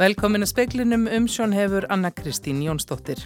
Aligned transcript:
Velkomin 0.00 0.40
að 0.40 0.48
speklinum 0.54 1.02
um 1.12 1.26
sjón 1.28 1.52
hefur 1.52 1.84
Anna 1.92 2.08
Kristín 2.16 2.62
Jónsdóttir. 2.64 3.20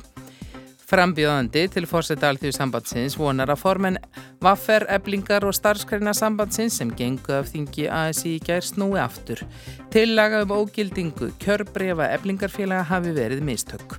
Frambjóðandi 0.90 1.68
til 1.70 1.86
fórseta 1.86 2.32
alþjóðu 2.32 2.56
sambandsins 2.56 3.14
vonar 3.14 3.52
að 3.54 3.60
formen 3.60 3.98
vaffer, 4.42 4.82
eblingar 4.90 5.46
og 5.46 5.54
starfskræna 5.54 6.16
sambandsins 6.18 6.80
sem 6.80 6.90
gengu 6.98 7.36
af 7.36 7.52
þingi 7.52 7.86
ASI 7.86 8.32
í 8.40 8.42
gær 8.42 8.66
snúi 8.66 8.98
aftur. 8.98 9.44
Tillaga 9.94 10.42
um 10.42 10.56
ógildingu 10.56 11.30
kjörbrefa 11.44 12.10
eblingarfélaga 12.16 12.88
hafi 12.90 13.14
verið 13.22 13.46
mistök. 13.46 13.94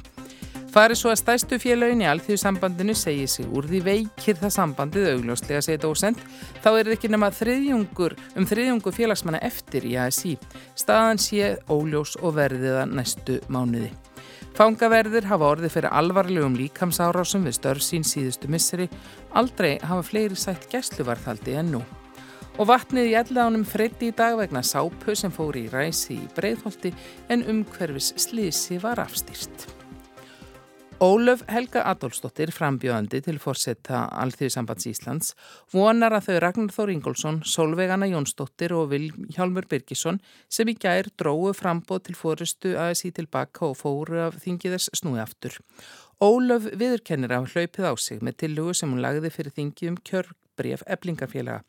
Farið 0.76 0.98
svo 1.00 1.12
að 1.14 1.20
stæstu 1.21 1.55
félagin 1.55 2.02
í 2.04 2.07
alþjóðsambandinu 2.12 2.92
segir 3.00 3.30
sig 3.32 3.48
úr 3.48 3.64
því 3.70 3.80
veikir 3.86 4.36
það 4.42 4.52
sambandið 4.57 5.05
augljóslega 5.14 5.61
segið 5.64 5.86
dósend, 5.86 6.24
þá 6.60 6.68
er 6.68 6.82
þetta 6.82 6.96
ekki 6.98 7.11
nema 7.14 7.29
þriðjungur 7.32 8.15
um 8.36 8.48
þriðjungu 8.50 8.92
félagsmanna 8.98 9.39
eftir 9.48 9.88
í 9.88 9.93
ASI. 10.04 10.34
Staðan 10.75 11.21
sé 11.24 11.54
óljós 11.71 12.18
og 12.20 12.36
verðiða 12.36 12.82
næstu 12.92 13.38
mánuði. 13.48 13.93
Fangaverðir 14.57 15.29
hafa 15.29 15.54
orðið 15.54 15.74
fyrir 15.78 15.96
alvarlegum 15.96 16.60
líkamsárásum 16.60 17.48
við 17.48 17.56
störf 17.62 17.87
sín 17.87 18.04
síðustu 18.04 18.51
misseri, 18.51 18.89
aldrei 19.32 19.78
hafa 19.79 20.04
fleiri 20.10 20.36
sætt 20.36 20.68
gæsluvarþaldi 20.76 21.56
en 21.62 21.71
nú. 21.78 21.82
Og 22.60 22.68
vatnið 22.68 23.14
í 23.14 23.15
elláðunum 23.21 23.64
freytti 23.64 24.12
í 24.12 24.18
dag 24.20 24.36
vegna 24.43 24.60
sápu 24.64 25.15
sem 25.15 25.32
fóri 25.32 25.70
í 25.70 25.71
ræsi 25.71 26.20
í 26.20 26.29
breyðholti 26.36 26.92
en 27.32 27.48
umhverfis 27.48 28.12
slísi 28.28 28.84
var 28.84 29.04
afstýrt. 29.07 29.75
Ólöf 31.04 31.42
Helga 31.52 31.82
Adolfsdóttir, 31.92 32.54
frambjöðandi 32.56 33.20
til 33.26 33.36
fórsetta 33.44 34.06
Alþjóðsambands 34.16 34.86
Íslands, 34.88 35.34
vonar 35.73 36.16
að 36.16 36.30
þau 36.30 36.38
Ragnar 36.40 36.72
Þór 36.72 36.92
Ingólfsson, 36.94 37.42
Solveigana 37.44 38.08
Jónsdóttir 38.08 38.72
og 38.72 38.94
Vilhjálmur 38.94 39.68
Birgisson 39.68 40.22
sem 40.48 40.72
í 40.72 40.78
gær 40.80 41.10
dróðu 41.20 41.52
frambóð 41.60 42.06
til 42.08 42.16
fórustu 42.16 42.78
ASI 42.80 43.12
tilbaka 43.12 43.68
og 43.68 43.76
fóru 43.82 44.24
af 44.30 44.40
þingiðess 44.46 44.94
snúi 44.96 45.20
aftur. 45.20 45.60
Ólöf 46.24 46.72
viðurkennir 46.72 47.36
af 47.42 47.52
hlaupið 47.52 47.92
á 47.92 47.94
sig 48.00 48.24
með 48.24 48.40
tillugu 48.46 48.80
sem 48.80 48.96
hún 48.96 49.04
lagði 49.04 49.36
fyrir 49.36 49.52
þingi 49.52 49.92
um 49.92 50.00
bref 50.58 50.84
eblingafélaga. 50.88 51.64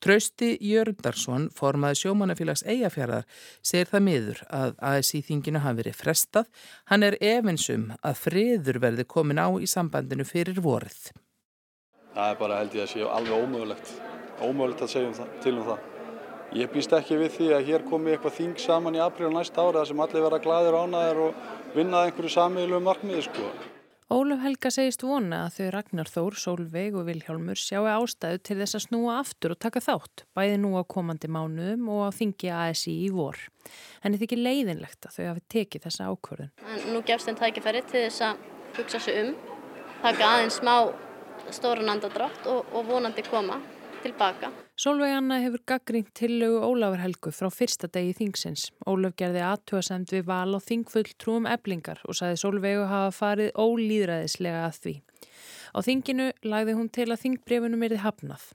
Trausti 0.00 0.52
Jörgundarsson, 0.64 1.48
formaði 1.54 2.00
sjómanafélags 2.02 2.64
eigafjaraðar, 2.66 3.26
segir 3.62 3.90
það 3.92 4.06
miður 4.08 4.42
að 4.60 4.74
ASI 4.92 5.22
þinginu 5.28 5.64
hafi 5.64 5.82
verið 5.82 5.98
frestað. 6.00 6.50
Hann 6.90 7.06
er 7.06 7.18
efinsum 7.20 7.90
að 8.00 8.20
friður 8.24 8.80
verði 8.82 9.06
komin 9.08 9.40
á 9.40 9.48
í 9.60 9.68
sambandinu 9.70 10.26
fyrir 10.28 10.60
vorið. 10.64 11.12
Það 12.14 12.32
er 12.32 12.40
bara 12.40 12.58
held 12.58 12.74
ég 12.74 12.84
að 12.84 12.92
sé 12.94 13.06
alveg 13.06 13.46
ómögulegt. 13.46 13.94
Ómögulegt 14.40 14.84
að 14.84 14.92
segja 14.94 15.08
um 15.10 15.16
það, 15.20 15.34
til 15.44 15.56
um 15.56 15.66
það. 15.68 15.88
Ég 16.50 16.70
býst 16.72 16.90
ekki 16.96 17.14
við 17.14 17.34
því 17.36 17.48
að 17.54 17.68
hér 17.68 17.82
komi 17.86 18.10
eitthvað 18.10 18.38
þing 18.40 18.56
saman 18.58 18.96
í 18.98 19.02
april 19.04 19.28
næsta 19.30 19.62
ára 19.62 19.84
sem 19.86 20.00
allir 20.02 20.24
vera 20.24 20.40
glæðir 20.42 20.78
ánaðir 20.80 21.20
og 21.28 21.76
vinna 21.76 22.00
einhverju 22.08 22.32
samiðlu 22.34 22.80
markmiði 22.82 23.22
sko. 23.28 23.52
Ólaf 24.10 24.40
Helga 24.42 24.72
segist 24.74 25.04
vona 25.06 25.44
að 25.44 25.52
þau 25.54 25.66
Ragnar 25.70 26.08
Þór, 26.10 26.36
Solveig 26.42 26.96
og 26.98 27.04
Vilhjálmur 27.06 27.60
sjáu 27.62 27.84
ástæðu 27.86 28.40
til 28.42 28.56
þess 28.58 28.74
að 28.74 28.82
snúa 28.88 29.18
aftur 29.20 29.52
og 29.54 29.60
taka 29.62 29.78
þátt, 29.84 30.24
bæði 30.34 30.56
nú 30.58 30.72
á 30.74 30.82
komandi 30.82 31.30
mánuðum 31.30 31.84
og 31.94 32.00
á 32.06 32.16
þingi 32.16 32.50
ASI 32.50 32.96
í 33.04 33.12
vor. 33.14 33.38
En 34.02 34.10
þetta 34.10 34.18
er 34.18 34.26
ekki 34.26 34.40
leiðinlegt 34.40 35.06
að 35.06 35.14
þau 35.14 35.28
hafi 35.28 35.44
tekið 35.54 35.86
þessa 35.86 36.08
ákvörðun. 36.10 36.50
En 36.66 36.82
nú 36.90 37.04
gefst 37.06 37.30
þeim 37.30 37.38
tækifæri 37.38 37.84
til 37.86 38.02
þess 38.08 38.26
að 38.26 38.42
hugsa 38.80 39.02
sig 39.06 39.20
um, 39.22 39.30
taka 40.02 40.32
aðeins 40.32 40.58
smá 40.58 40.74
stóran 41.54 41.94
andadrátt 41.94 42.50
og, 42.50 42.66
og 42.74 42.90
vonandi 42.90 43.22
koma 43.30 43.62
tilbaka. 44.02 44.50
Solveig 44.80 45.12
Anna 45.12 45.36
hefur 45.42 45.60
gaggrínt 45.68 46.14
tillögu 46.16 46.62
Ólafur 46.64 47.02
Helgu 47.02 47.30
frá 47.36 47.50
fyrsta 47.52 47.88
degi 47.92 48.14
þingsins. 48.16 48.62
Ólaf 48.88 49.12
gerði 49.20 49.42
aðtjóðasemt 49.44 50.14
við 50.14 50.22
val 50.30 50.54
og 50.56 50.62
þingfull 50.64 51.10
trúum 51.20 51.48
eblingar 51.50 51.98
og 52.08 52.16
saði 52.16 52.38
Solveigu 52.40 52.86
hafa 52.88 53.10
farið 53.12 53.50
ólýðræðislega 53.60 54.62
að 54.70 54.78
því. 54.84 54.94
Á 55.76 55.78
þinginu 55.84 56.28
lagði 56.48 56.76
hún 56.78 56.88
til 56.96 57.06
að 57.10 57.20
þingbrifunum 57.26 57.84
erði 57.90 57.98
hafnað. 58.06 58.46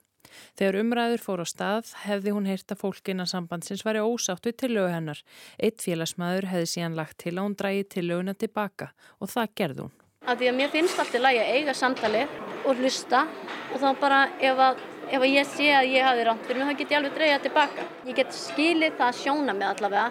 Þegar 0.57 0.79
umræður 0.79 1.23
fór 1.27 1.43
á 1.45 1.47
stað 1.51 1.93
hefði 2.07 2.33
hún 2.33 2.49
heyrt 2.49 2.73
að 2.73 2.81
fólkina 2.81 3.29
sambandsins 3.29 3.85
væri 3.85 4.01
ósátt 4.01 4.49
við 4.49 4.57
tillögu 4.63 4.95
hennar. 4.95 5.21
Eitt 5.61 5.85
félagsmaður 5.85 6.49
hefði 6.55 6.71
síðan 6.73 6.97
lagt 6.97 7.19
til 7.21 7.35
að 7.35 7.43
hún 7.43 7.59
drægi 7.61 7.85
tillöguna 7.99 8.33
tilbaka 8.33 8.89
og 9.21 9.29
það 9.29 9.53
gerði 9.61 9.85
hún. 9.85 9.93
Að 10.25 10.41
því 10.41 10.49
að 10.49 10.57
mér 10.57 10.73
finnst 10.73 10.97
alltaf 10.97 11.21
lægi 11.21 11.45
að 11.45 11.53
eiga 11.53 11.77
samtali 11.77 12.25
og 12.65 12.81
hlusta 12.81 13.27
og 13.69 13.77
þá 13.77 13.89
bara 14.01 14.21
ef 14.41 14.65
að 14.71 14.85
ef 15.11 15.25
ég 15.29 15.49
sé 15.49 15.69
að 15.75 15.91
ég 15.93 16.05
hafi 16.07 16.23
ránt 16.25 16.47
fyrir 16.47 16.61
mig 16.61 16.71
þá 16.71 16.79
get 16.79 16.93
ég 16.93 16.99
alveg 16.99 17.17
dreyjað 17.19 17.45
tilbaka. 17.45 17.85
Ég 18.05 18.17
get 18.17 18.33
skilið 18.35 18.97
það 18.97 19.11
að 19.11 19.19
sjóna 19.21 19.55
mig 19.57 19.67
allavega 19.69 20.07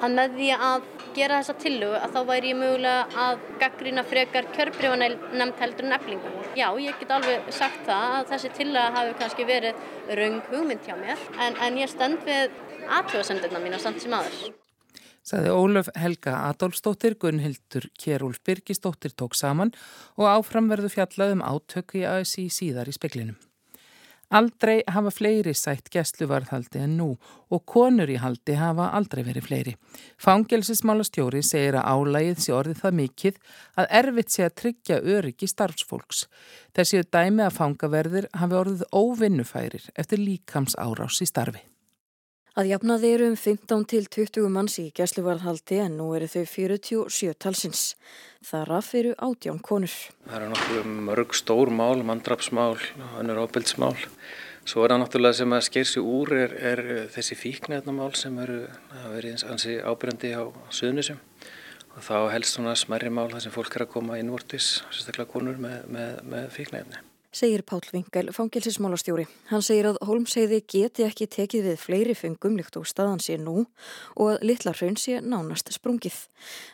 að 0.00 0.14
með 0.16 0.36
því 0.36 0.48
að 0.56 0.86
gera 1.16 1.40
þessa 1.40 1.56
tillögu 1.60 1.98
að 1.98 2.14
þá 2.14 2.20
væri 2.30 2.52
ég 2.52 2.58
mögulega 2.60 3.24
að 3.24 3.42
gaggrína 3.60 4.04
frekar 4.06 4.48
kjörbrifanemnd 4.54 5.60
heldur 5.60 5.88
en 5.88 5.96
eflingu. 5.96 6.32
Já, 6.56 6.68
ég 6.80 6.96
get 7.00 7.12
alveg 7.16 7.50
sagt 7.54 7.82
það 7.88 8.16
að 8.20 8.30
þessi 8.32 8.52
tillöga 8.56 8.94
hafi 8.96 9.18
kannski 9.20 9.46
verið 9.48 9.84
raung 10.20 10.40
hugmynd 10.48 10.86
hjá 10.86 10.96
mér 11.00 11.28
en, 11.36 11.58
en 11.60 11.78
ég 11.80 11.92
stend 11.92 12.24
við 12.28 12.56
aðtöðasendirna 12.88 13.62
mína 13.62 13.82
samt 13.82 14.00
sem 14.02 14.16
aðurs. 14.16 14.48
Saði 15.30 15.52
Ólöf 15.52 15.90
Helga 16.00 16.38
Adolfsdóttir, 16.48 17.18
Gunnhildur 17.20 17.90
Kjærúlf 18.00 18.40
Birgisdóttir 18.46 19.12
tók 19.12 19.36
saman 19.36 19.74
og 20.16 20.30
áframverðu 20.30 20.88
fjallað 20.96 21.36
um 21.36 21.44
átöku 21.44 22.00
í 22.00 22.08
ASI 22.08 22.48
síðar 22.48 22.88
í 22.88 22.96
speklinum. 22.96 23.36
Aldrei 24.30 24.76
hafa 24.86 25.10
fleiri 25.10 25.50
sætt 25.58 25.88
gæsluvarðhaldi 25.90 26.78
en 26.84 26.92
nú 27.00 27.08
og 27.50 27.64
konur 27.66 28.10
í 28.12 28.18
haldi 28.22 28.54
hafa 28.54 28.92
aldrei 28.94 29.24
verið 29.26 29.46
fleiri. 29.48 29.72
Fangelsismálastjóri 30.22 31.42
segir 31.42 31.80
að 31.80 31.88
álægið 31.90 32.44
sé 32.44 32.54
orðið 32.54 32.84
það 32.84 32.96
mikið 33.00 33.40
að 33.82 33.90
erfitt 34.02 34.30
sé 34.36 34.46
að 34.46 34.54
tryggja 34.62 35.00
öryggi 35.16 35.50
starfsfólks. 35.50 36.22
Þessi 36.78 37.02
dæmi 37.10 37.42
að 37.48 37.58
fangaverðir 37.58 38.30
hafi 38.38 38.60
orðið 38.62 38.86
óvinnufærir 38.94 39.90
eftir 39.98 40.22
líkams 40.22 40.78
árás 40.78 41.18
í 41.24 41.26
starfi. 41.26 41.69
Að 42.58 42.66
jafnaði 42.72 43.10
eru 43.14 43.26
um 43.30 43.36
15 43.38 43.84
til 43.86 44.06
20 44.10 44.48
manns 44.50 44.74
í 44.82 44.88
gæsluvarðhaldi 44.98 45.76
en 45.84 45.92
nú 46.00 46.08
eru 46.18 46.26
þau 46.26 46.42
47 46.50 47.36
talsins. 47.38 47.82
Þaraf 48.42 48.88
eru 48.98 49.12
átján 49.22 49.60
konur. 49.62 49.92
Það 50.26 50.34
eru 50.38 50.48
náttúrulega 50.50 50.94
mörg 51.06 51.36
stór 51.38 51.70
mál, 51.70 52.02
mandrapsmál, 52.08 52.74
önnur 53.20 53.44
ábyldsmál. 53.44 53.94
Svo 54.66 54.82
er 54.82 54.96
það 54.96 55.02
náttúrulega 55.04 55.38
sem 55.38 55.54
að 55.54 55.62
sker 55.68 55.86
sér 55.92 56.08
úr 56.10 56.34
er, 56.40 56.56
er 56.72 56.82
þessi 57.14 57.38
fíknæðnamál 57.38 58.10
sem 58.18 58.42
eru 58.42 58.64
verið 59.14 59.46
ansi 59.46 59.76
ábyrjandi 59.78 60.32
á 60.34 60.42
suðnusum. 60.74 61.22
Og 61.94 62.02
þá 62.02 62.16
helst 62.34 62.58
svona 62.58 62.74
smerri 62.78 63.14
mál 63.14 63.28
þar 63.30 63.46
sem 63.46 63.54
fólk 63.54 63.78
er 63.78 63.86
að 63.86 63.94
koma 63.94 64.18
innvortis, 64.18 64.80
sérstaklega 64.90 65.30
konur 65.30 65.62
með, 65.62 65.86
með, 65.94 66.18
með 66.34 66.50
fíknæðni 66.58 67.04
segir 67.32 67.62
Pál 67.62 67.80
Vingal, 67.92 68.30
fangilsismálastjóri. 68.34 69.26
Hann 69.50 69.62
segir 69.62 69.86
að 69.90 70.00
Holmseiði 70.06 70.60
geti 70.66 71.04
ekki 71.06 71.28
tekið 71.30 71.68
við 71.68 71.78
fleiri 71.78 72.16
fengum 72.18 72.56
líkt 72.58 72.78
og 72.80 72.88
staðan 72.90 73.22
sé 73.22 73.36
nú 73.38 73.64
og 74.16 74.32
að 74.32 74.46
litla 74.50 74.74
hraun 74.74 74.98
sé 74.98 75.20
nánast 75.22 75.70
sprungið. 75.74 76.16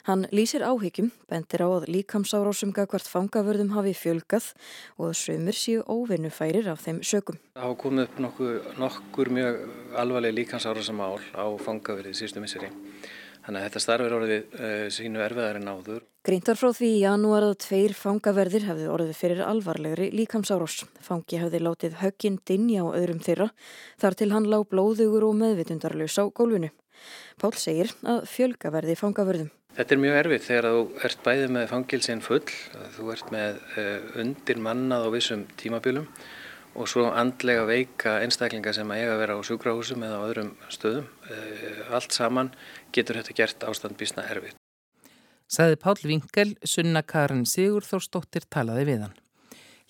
Hann 0.08 0.24
lýsir 0.32 0.64
áhyggjum, 0.64 1.12
bendir 1.28 1.64
á 1.64 1.68
að 1.68 1.88
líkamsárásum 1.92 2.72
gagvart 2.76 3.08
fangavörðum 3.10 3.74
hafi 3.76 3.92
fjölgað 3.96 4.52
og 4.96 5.10
að 5.10 5.18
sömur 5.22 5.60
séu 5.60 5.84
óvinnufærir 5.84 6.70
af 6.72 6.84
þeim 6.86 7.02
sögum. 7.04 7.40
Það 7.56 7.68
hafa 7.68 7.80
komið 7.84 8.08
upp 8.08 8.22
nokkur, 8.26 8.60
nokkur 8.80 9.32
mjög 9.36 9.60
alvarleg 9.96 10.38
líkamsárásumál 10.40 11.20
á 11.36 11.46
fangavörði 11.60 12.16
síðustu 12.16 12.44
misseri. 12.44 12.72
Þannig 13.46 13.62
að 13.62 13.66
þetta 13.68 13.80
starf 13.84 14.06
er 14.06 14.14
orðið 14.16 14.54
uh, 14.58 14.86
sínu 14.90 15.20
erfiðar 15.22 15.58
en 15.60 15.70
áður. 15.70 16.00
Greintar 16.26 16.58
frá 16.58 16.72
því 16.74 16.88
í 16.90 17.02
janúar 17.04 17.44
að 17.46 17.52
tveir 17.62 17.92
fangaverðir 17.94 18.64
hefði 18.66 18.88
orðið 18.90 19.18
fyrir 19.20 19.42
alvarlegri 19.46 20.08
líkamsárós. 20.10 20.80
Fangi 21.06 21.38
hefði 21.38 21.60
látið 21.62 22.00
högginn 22.00 22.40
dinja 22.50 22.82
á 22.82 22.90
öðrum 22.90 23.20
þeirra 23.22 23.52
þar 24.02 24.16
til 24.18 24.32
hann 24.32 24.48
lág 24.50 24.66
blóðugur 24.72 25.28
og 25.28 25.38
meðvitundarlaus 25.38 26.18
á 26.18 26.26
gólfinu. 26.26 26.72
Pál 27.38 27.52
segir 27.54 27.92
að 28.02 28.24
fjölgaverði 28.32 28.96
fangaverðum. 28.98 29.52
Þetta 29.76 29.94
er 29.94 30.02
mjög 30.02 30.18
erfið 30.22 30.44
þegar 30.48 30.66
þú 30.72 30.82
ert 31.06 31.22
bæðið 31.28 31.50
með 31.52 31.68
fangilsinn 31.70 32.24
full, 32.24 32.44
þú 32.96 33.10
ert 33.12 33.32
með 33.34 33.58
uh, 33.76 34.20
undir 34.24 34.60
mannað 34.66 35.06
á 35.06 35.08
vissum 35.12 35.46
tímabilum 35.60 36.08
og 36.76 36.88
svo 36.88 37.06
andlega 37.12 37.64
veika 37.68 38.18
einstaklinga 38.24 38.72
sem 38.76 38.90
eiga 38.92 39.14
að 39.14 39.20
vera 39.22 39.36
á 39.36 39.40
sjúkrahúsum 39.48 40.02
eða 40.04 40.20
á 40.20 40.26
öðrum 40.28 40.50
stöðum. 40.72 41.06
Uh, 41.28 41.92
allt 41.96 42.16
saman 42.16 42.50
getur 42.96 43.20
þetta 43.20 43.36
gert 43.36 43.68
ástand 43.68 43.98
bísna 44.00 44.24
erfið. 44.32 44.56
Saði 45.46 45.76
Pál 45.78 46.00
Vinkel, 46.02 46.48
sunna 46.66 47.04
Karin 47.06 47.44
Sigurþórsdóttir 47.46 48.48
talaði 48.50 48.88
við 48.88 49.04
hann. 49.06 49.14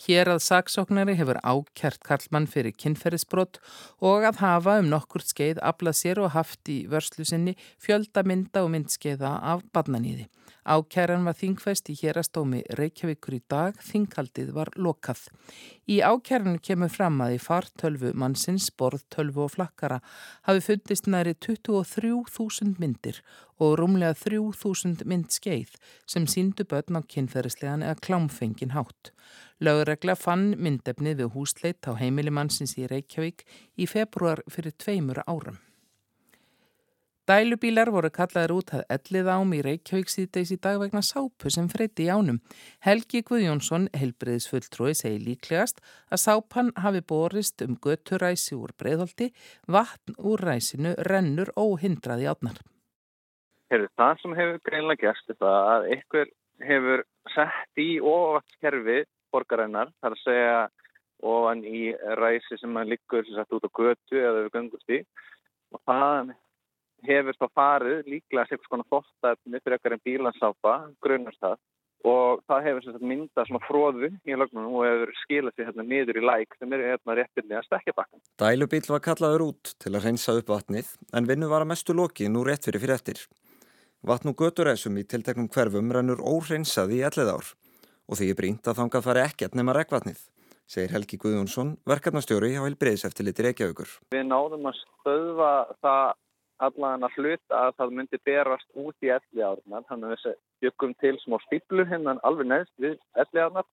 Hér 0.04 0.28
að 0.28 0.42
saksóknari 0.44 1.14
hefur 1.16 1.38
ákjært 1.40 2.02
Karlmann 2.04 2.46
fyrir 2.52 2.74
kynferðisbrott 2.76 3.62
og 4.04 4.26
að 4.28 4.42
hafa 4.42 4.74
um 4.82 4.90
nokkur 4.92 5.24
skeið 5.24 5.62
aflað 5.64 5.96
sér 6.02 6.20
og 6.20 6.34
haft 6.34 6.68
í 6.68 6.82
vörslu 6.92 7.24
sinni 7.24 7.54
fjölda 7.80 8.20
mynda 8.28 8.66
og 8.66 8.74
myndskeiða 8.74 9.30
af 9.54 9.64
badnaníði. 9.72 10.26
Ákæran 10.66 11.24
var 11.24 11.36
þingfest 11.38 11.88
í 11.92 11.94
hérastómi 12.00 12.60
Reykjavíkur 12.76 13.36
í 13.38 13.40
dag, 13.48 13.76
þingaldið 13.86 14.52
var 14.56 14.72
lokað. 14.74 15.22
Í 15.86 16.00
ákæranu 16.02 16.58
kemur 16.58 16.90
fram 16.90 17.20
að 17.22 17.36
í 17.36 17.40
fartölvu 17.40 18.10
mannsins, 18.18 18.66
borðtölvu 18.74 19.46
og 19.46 19.54
flakkara 19.54 20.00
hafi 20.48 20.64
fundist 20.66 21.06
næri 21.06 21.36
23.000 21.38 22.76
myndir 22.82 23.22
og 23.62 23.78
rúmlega 23.80 24.18
3.000 24.26 25.06
mynd 25.06 25.30
skeið 25.32 25.78
sem 26.04 26.26
síndu 26.26 26.66
börn 26.68 26.98
á 26.98 27.02
kynferðislegan 27.14 27.86
eða 27.86 28.02
klámfengin 28.02 28.74
hátt. 28.74 29.14
Lögregla 29.56 30.12
fann 30.20 30.50
myndefnið 30.60 31.22
við 31.22 31.30
húsleit 31.32 31.86
á 31.88 31.96
heimilimannsins 31.96 32.74
í 32.76 32.84
Reykjavík 32.90 33.46
í 33.80 33.86
februar 33.88 34.42
fyrir 34.52 34.74
tveimur 34.76 35.22
árum. 35.24 35.56
Dælubílar 37.26 37.88
voru 37.90 38.10
kallaður 38.14 38.52
út 38.60 38.68
að 38.76 38.84
ellið 38.94 39.30
ám 39.32 39.54
í 39.56 39.62
Reykjavík 39.64 40.12
síðdeis 40.12 40.52
í 40.54 40.58
dag 40.62 40.76
vegna 40.78 41.00
sápu 41.02 41.50
sem 41.50 41.66
freyti 41.72 42.04
í 42.04 42.12
ánum. 42.12 42.42
Helgi 42.84 43.24
Guðjónsson, 43.26 43.88
helbriðisfulltrói, 43.96 44.92
segi 44.94 45.24
líklegast 45.24 45.80
að 46.12 46.22
sápan 46.22 46.70
hafi 46.84 47.02
borist 47.02 47.64
um 47.64 47.74
götturæsi 47.82 48.54
úr 48.54 48.76
breyðholti, 48.78 49.32
vatn 49.66 50.20
úr 50.20 50.44
ræsinu 50.46 50.94
rennur 51.08 51.50
óhindraði 51.56 52.28
átnar. 52.30 52.60
Heru, 53.72 53.88
það 53.98 54.22
sem 54.22 54.38
hefur 54.38 54.62
greinlega 54.68 55.08
gerst 55.08 55.32
er 55.32 55.40
það 55.40 55.60
að 55.72 55.90
ykkur 55.96 56.32
hefur 56.68 57.06
sett 57.34 57.82
í 57.82 57.90
ofatskerfi 57.98 59.02
borgarinnar, 59.36 59.92
þar 60.00 60.16
að 60.16 60.24
segja 60.24 60.58
ofan 61.24 61.62
í 61.64 61.92
ræsi 62.20 62.58
sem 62.60 62.72
maður 62.72 62.94
liggur 62.94 63.24
sem 63.24 63.38
sagt 63.38 63.54
út 63.56 63.68
á 63.68 63.70
götu 63.78 64.18
eða 64.20 64.42
við 64.42 64.50
gangust 64.56 64.92
í 64.92 64.98
og 65.74 65.80
það 65.88 66.34
hefur 67.06 67.38
þá 67.38 67.46
farið 67.54 68.10
líklega 68.10 68.48
sér 68.48 68.60
svona 68.66 68.86
þóttafni 68.90 69.62
fyrir 69.62 69.78
ekkar 69.78 69.96
en 69.96 70.04
bílansápa, 70.04 70.76
grunast 71.04 71.40
það 71.40 71.56
og 72.06 72.42
það 72.46 72.66
hefur 72.68 72.84
sagt, 72.84 73.02
myndað 73.10 73.48
svona 73.48 73.66
fróðu 73.66 74.10
í 74.28 74.36
lögnum 74.38 74.68
og 74.78 74.86
hefur 74.86 75.12
skilað 75.24 75.56
því 75.56 75.66
hérna 75.68 75.86
niður 75.90 76.20
í 76.20 76.24
læk 76.28 76.56
sem 76.58 76.76
eru 76.76 76.88
hérna 76.90 77.16
réttinni 77.18 77.58
að 77.58 77.66
stekja 77.66 77.96
bakkan. 77.96 78.22
Dælubíl 78.38 78.84
var 78.92 79.02
kallaður 79.08 79.46
út 79.48 79.74
til 79.82 79.94
að 79.94 80.06
reynsa 80.06 80.36
upp 80.38 80.52
vatnið 80.52 80.92
en 81.16 81.28
vinnu 81.30 81.50
var 81.50 81.64
að 81.64 81.72
mestu 81.72 81.96
loki 81.96 82.30
nú 82.30 82.44
rétt 82.46 82.68
fyrir 82.68 82.84
fyrir 82.84 82.98
eftir. 82.98 83.22
Vatn 84.06 84.30
og 84.30 84.38
göturæsum 84.38 84.98
í 85.00 85.06
tilteknum 85.08 85.50
hverfum 85.50 85.90
rennur 85.94 86.22
óreinsað 86.22 86.94
í 86.94 87.02
ellið 87.08 87.32
ár 87.32 87.54
og 88.06 88.18
því 88.18 88.30
er 88.32 88.38
brínt 88.38 88.68
að 88.70 88.78
þangað 88.80 89.06
fari 89.06 89.24
ekkert 89.24 89.56
nema 89.58 89.74
rekvatnið, 89.76 90.20
segir 90.70 90.94
Helgi 90.94 91.18
Guðjónsson, 91.22 91.74
verkefnastjóri 91.88 92.52
hjá 92.54 92.62
Helbriðseftiliti 92.64 93.46
Reykjavíkur. 93.46 93.96
Við 94.14 94.24
náðum 94.30 94.70
að 94.70 94.78
stöðva 94.82 95.50
það 95.84 96.14
allan 96.66 97.04
að 97.04 97.18
hluta 97.20 97.58
að 97.66 97.74
það 97.80 97.96
myndi 97.98 98.20
berast 98.24 98.78
út 98.80 99.04
í 99.04 99.10
elli 99.12 99.44
árnar, 99.44 99.84
þannig 99.90 100.14
að 100.14 100.28
við 100.30 100.68
jökum 100.68 100.94
til 101.02 101.16
smá 101.20 101.36
stíplu 101.44 101.84
hennan 101.88 102.22
alveg 102.24 102.48
neðst 102.48 102.72
við 102.80 102.96
elli 103.20 103.42
árnar 103.42 103.66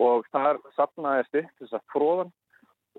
og 0.00 0.26
þar 0.34 0.60
sapnaðist 0.76 1.36
upp 1.42 1.50
þess 1.60 1.76
að 1.76 1.86
fróðan 1.94 2.32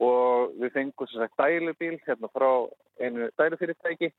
og 0.01 0.53
við 0.61 0.73
fengum 0.75 1.09
þess 1.09 1.25
að 1.25 1.41
dælubíl 1.41 1.97
hérna 2.05 2.29
frá 2.31 2.51
einu 3.01 3.27
dælufyrirtæki 3.39 4.11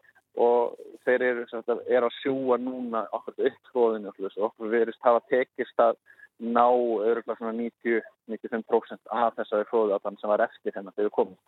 og 0.43 0.77
þeir 1.07 1.25
eru, 1.29 1.47
eru 1.89 2.09
að 2.09 2.19
sjúa 2.21 2.59
núna 2.61 3.07
okkur 3.17 3.49
upp 3.49 3.73
fróðinu 3.73 4.13
og 4.13 4.39
okkur 4.49 4.73
verist 4.73 5.03
hafa 5.05 5.23
tekist 5.33 5.83
að 5.83 5.97
ná 6.43 6.67
öruglega 6.67 7.37
svona 7.39 7.55
90-95% 7.55 9.13
af 9.15 9.39
þessari 9.39 9.69
fróðatan 9.71 10.19
sem 10.21 10.31
var 10.33 10.45
eftir 10.49 10.75
hennar 10.75 10.95
þegar 10.97 11.09
við 11.09 11.17
komum. 11.17 11.39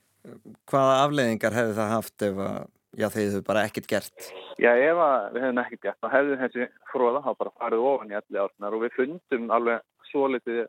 Hvaða 0.70 0.96
afleiðingar 1.02 1.56
hefur 1.58 1.76
það 1.78 1.92
haft 1.92 2.26
ef 2.28 2.40
að, 2.46 2.58
já, 2.94 3.06
þeir 3.14 3.26
hefur 3.26 3.46
bara 3.48 3.64
ekkert 3.68 3.90
gert? 3.90 4.30
Já, 4.62 4.70
ef 4.70 5.02
við 5.34 5.42
hefum 5.42 5.62
ekkert 5.64 5.84
gert, 5.88 6.00
þá 6.00 6.08
hefðu 6.14 6.40
þessi 6.44 6.68
fróða 6.92 7.24
hafa 7.26 7.40
bara 7.42 7.54
farið 7.60 7.86
ofan 7.90 8.14
í 8.14 8.18
allir 8.20 8.42
árnar 8.44 8.78
og 8.78 8.84
við 8.84 8.96
fundum 8.98 9.54
alveg 9.58 10.10
svo 10.10 10.28
litið, 10.30 10.64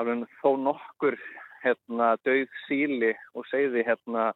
alveg 0.00 0.24
þó 0.40 0.50
nokkur 0.66 1.18
hérna 1.62 2.14
döið 2.26 2.48
síli 2.66 3.12
og 3.36 3.46
segði 3.50 3.84
hérna, 3.86 4.30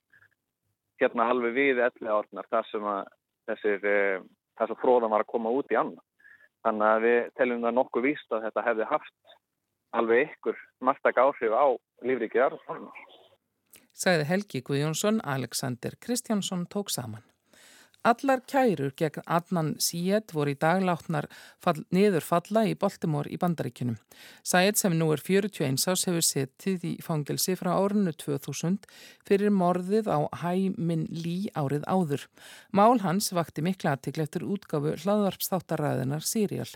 hérna 1.01 1.31
alveg 1.33 1.57
við 1.57 1.81
allir 1.89 2.13
árnar 2.21 2.51
þar 2.53 2.69
sem 2.71 2.91
að 2.93 3.15
þessir, 3.49 3.89
eh, 3.89 4.21
þessar 4.61 4.81
fróðan 4.83 5.15
var 5.15 5.25
að 5.25 5.33
koma 5.33 5.55
út 5.55 5.73
í 5.73 5.79
annan. 5.79 6.05
Þannig 6.67 6.89
að 6.91 7.05
við 7.07 7.19
teljum 7.39 7.63
það 7.63 7.77
nokkuð 7.79 8.07
víst 8.09 8.33
að 8.35 8.49
þetta 8.49 8.67
hefði 8.67 8.87
haft 8.91 9.37
alveg 9.95 10.23
ykkur 10.27 10.57
margtak 10.89 11.21
áhrif 11.23 11.55
á 11.55 11.67
lífrikið 12.03 12.47
arðsfólk. 12.49 13.05
Sæði 13.97 14.27
Helgi 14.29 14.61
Guðjónsson, 14.67 15.23
Alexander 15.23 15.95
Kristjánsson 16.03 16.67
tók 16.73 16.91
saman. 16.91 17.23
Allar 18.07 18.39
kærur 18.47 18.93
gegn 18.95 19.25
Adnan 19.27 19.73
Syed 19.83 20.31
voru 20.37 20.53
í 20.55 20.59
dag 20.63 20.85
látnar 20.87 21.27
fall, 21.65 21.81
niður 21.91 22.23
falla 22.23 22.63
í 22.71 22.77
Baltimore 22.79 23.33
í 23.35 23.39
bandaríkunum. 23.43 23.97
Syed 24.47 24.79
sem 24.79 24.95
nú 24.95 25.09
er 25.11 25.23
41 25.27 25.89
ás 25.91 26.07
hefur 26.07 26.23
setið 26.23 26.87
í 26.87 26.95
fangelsi 27.03 27.57
frá 27.59 27.73
árinu 27.75 28.15
2000 28.15 28.87
fyrir 29.27 29.51
morðið 29.51 30.07
á 30.07 30.23
Hæmin 30.45 31.09
Lí 31.11 31.51
árið 31.59 31.83
áður. 31.91 32.29
Mál 32.71 33.03
hans 33.03 33.33
vakti 33.35 33.67
mikla 33.67 33.97
aðtikl 33.97 34.23
eftir 34.23 34.47
útgafu 34.47 34.95
hlaðvarpstáttaræðinar 35.03 36.23
Sirial. 36.23 36.71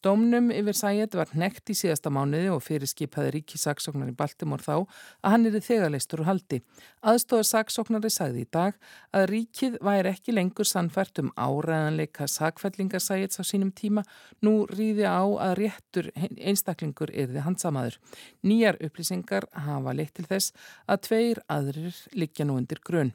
Dómnum 0.00 0.48
yfir 0.48 0.76
Sæet 0.78 1.12
var 1.12 1.28
nekt 1.36 1.68
í 1.68 1.74
síðasta 1.76 2.08
mánuði 2.08 2.48
og 2.54 2.62
fyrir 2.64 2.88
skipaði 2.88 3.34
ríkisaksóknar 3.34 4.08
í 4.08 4.14
Baltimore 4.16 4.64
þá 4.64 4.86
að 5.20 5.34
hann 5.34 5.48
er 5.50 5.58
þegarleistur 5.60 6.22
og 6.22 6.30
haldi. 6.30 6.62
Aðstofar 7.04 7.44
saksóknari 7.44 8.08
sagði 8.12 8.46
í 8.46 8.48
dag 8.48 8.78
að 9.12 9.26
ríkið 9.34 9.76
væri 9.84 10.14
ekki 10.14 10.32
lengur 10.32 10.59
sannfært 10.68 11.20
um 11.22 11.32
áræðanleika 11.36 12.28
sakfællingar 12.30 13.02
Sæets 13.02 13.40
á 13.40 13.44
sínum 13.44 13.72
tíma, 13.72 14.04
nú 14.44 14.66
ríði 14.70 15.06
á 15.08 15.24
að 15.24 15.54
réttur 15.60 16.10
einstaklingur 16.16 17.12
erði 17.12 17.44
hansamaður. 17.46 17.98
Nýjar 18.46 18.80
upplýsingar 18.84 19.48
hafa 19.66 19.94
leitt 19.96 20.14
til 20.18 20.28
þess 20.30 20.54
að 20.86 21.04
tveir 21.08 21.42
aðrir 21.48 22.00
liggja 22.12 22.48
nú 22.48 22.60
undir 22.60 22.82
grunn. 22.84 23.14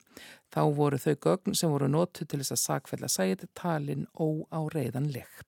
Þá 0.54 0.62
voru 0.76 1.02
þau 1.02 1.16
gögn 1.28 1.58
sem 1.58 1.72
voru 1.72 1.90
nótu 1.92 2.26
til 2.26 2.40
þess 2.42 2.56
að 2.56 2.64
sakfælla 2.68 3.12
Sæet 3.12 3.50
talin 3.54 4.08
óáreiðanleg. 4.16 5.46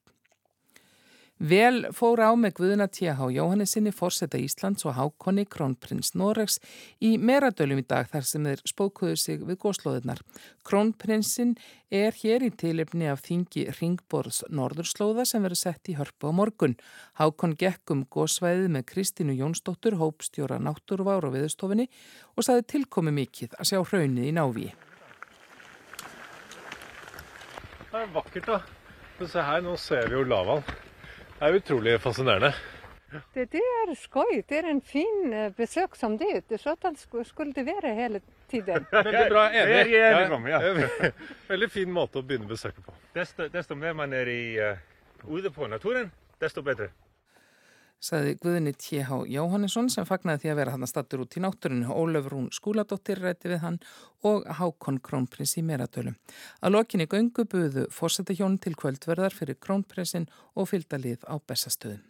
Vel 1.37 1.85
fór 1.93 2.17
á 2.17 2.33
með 2.33 2.55
Guðuna 2.57 2.87
T.H. 2.89 3.27
Jóhannesinni 3.29 3.91
fórseta 3.93 4.39
Íslands 4.41 4.87
og 4.89 4.95
Hákonni 4.97 5.43
Krónprins 5.45 6.15
Noregs 6.17 6.57
í 6.97 7.11
meradölum 7.21 7.77
í 7.77 7.85
dag 7.85 8.07
þar 8.09 8.25
sem 8.25 8.47
þeir 8.49 8.63
spókuðu 8.65 9.17
sig 9.21 9.43
við 9.45 9.59
góðslóðunar. 9.61 10.23
Krónprinsin 10.65 11.53
er 11.93 12.17
hér 12.17 12.41
í 12.41 12.49
tilefni 12.49 13.05
af 13.11 13.21
þingi 13.27 13.67
Ringborðs 13.77 14.47
Norðurslóða 14.49 15.27
sem 15.29 15.45
verður 15.45 15.61
sett 15.61 15.91
í 15.93 15.97
hörpu 15.99 16.33
á 16.33 16.33
morgun. 16.33 16.73
Hákon 17.21 17.53
gekkum 17.53 18.07
góðsvæðið 18.09 18.73
með 18.73 18.87
Kristínu 18.89 19.37
Jónsdóttur, 19.37 19.99
hópstjóra 20.01 20.57
náttúruvár 20.57 21.29
og 21.29 21.37
viðstofinni 21.37 21.85
og 22.33 22.49
saði 22.49 22.65
tilkomi 22.65 23.13
mikið 23.13 23.53
að 23.61 23.69
sjá 23.75 23.83
hraunið 23.85 24.25
i 24.25 24.33
Návíi. 24.33 24.73
Det 27.93 28.01
er 28.01 28.11
vakkert 28.17 28.49
da. 28.49 28.59
Se 29.21 29.41
her, 29.41 29.61
nå 29.61 29.77
ser 29.77 30.09
vi 30.09 30.17
jo 30.17 30.25
lavaen. 30.25 30.86
Det 31.37 31.45
er 31.45 31.53
utrolig 31.53 31.99
fascinerende. 32.01 32.49
Det, 33.33 33.43
det 33.51 33.61
er 33.61 33.91
skøy. 33.95 34.39
Det 34.49 34.57
er 34.57 34.69
en 34.71 34.81
fin 34.81 35.35
besøk 35.57 35.93
som 35.95 36.15
dit. 36.17 36.55
Sånn 36.57 36.97
skulle 36.97 37.53
det 37.53 37.65
være 37.67 37.91
hele 37.93 38.21
tiden. 38.49 38.87
Veldig 38.91 39.25
bra, 39.29 39.43
enig. 39.53 39.75
Jeg 39.93 40.01
er 40.01 40.17
enig 40.23 40.37
om, 40.39 40.47
ja. 40.49 40.61
Veldig 41.51 41.69
fin 41.69 41.93
måte 41.93 42.23
å 42.23 42.25
begynne 42.25 42.49
besøket 42.49 42.81
på. 42.81 42.95
Desto, 43.13 43.45
desto 43.53 43.77
mer 43.77 43.93
man 43.93 44.15
er 44.17 44.31
i, 44.33 44.41
uh, 44.57 45.29
ute 45.29 45.53
på 45.53 45.69
naturen, 45.69 46.09
desto 46.41 46.65
bedre. 46.65 46.89
Saði 47.97 48.35
Guðinni 48.37 48.73
T.H. 48.77 49.23
Jóhannesson 49.33 49.89
sem 49.89 50.05
fagnaði 50.05 50.43
því 50.43 50.51
að 50.51 50.59
vera 50.59 50.73
hann 50.75 50.85
að 50.85 50.91
stattur 50.91 51.23
út 51.23 51.37
í 51.37 51.41
náttúrinu. 51.41 51.87
Ólöf 51.89 52.27
Rún 52.31 52.51
skúladóttir 52.53 53.21
rætti 53.23 53.49
við 53.49 53.63
hann 53.63 53.79
og 54.27 54.45
Hákon 54.59 54.99
Krónprins 55.01 55.57
í 55.57 55.65
Meradölu. 55.65 56.13
Að 56.61 56.77
lokinni 56.77 57.09
göngu 57.09 57.47
buðu 57.49 57.87
fórsetta 57.93 58.37
hjón 58.37 58.59
til 58.61 58.75
kvöldverðar 58.77 59.33
fyrir 59.33 59.57
Krónprinsin 59.57 60.29
og 60.53 60.69
fylgdalið 60.73 61.25
á 61.25 61.41
bestastöðum. 61.41 62.05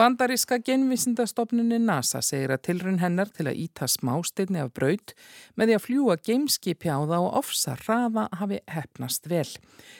Bandaríska 0.00 0.56
genvísindastofnunni 0.64 1.76
NASA 1.84 2.22
segir 2.24 2.54
að 2.54 2.62
tilrun 2.70 3.02
hennar 3.02 3.28
til 3.36 3.44
að 3.50 3.58
íta 3.66 3.84
smásteinni 3.84 4.62
af 4.62 4.70
braut 4.72 5.12
með 5.60 5.68
því 5.68 5.74
að 5.76 5.82
fljúa 5.84 6.14
gameskipi 6.24 6.88
á 6.88 7.04
það 7.04 7.24
og 7.26 7.34
ofsa 7.42 7.74
rafa 7.82 8.24
hafi 8.40 8.62
hefnast 8.72 9.28
vel. 9.28 9.50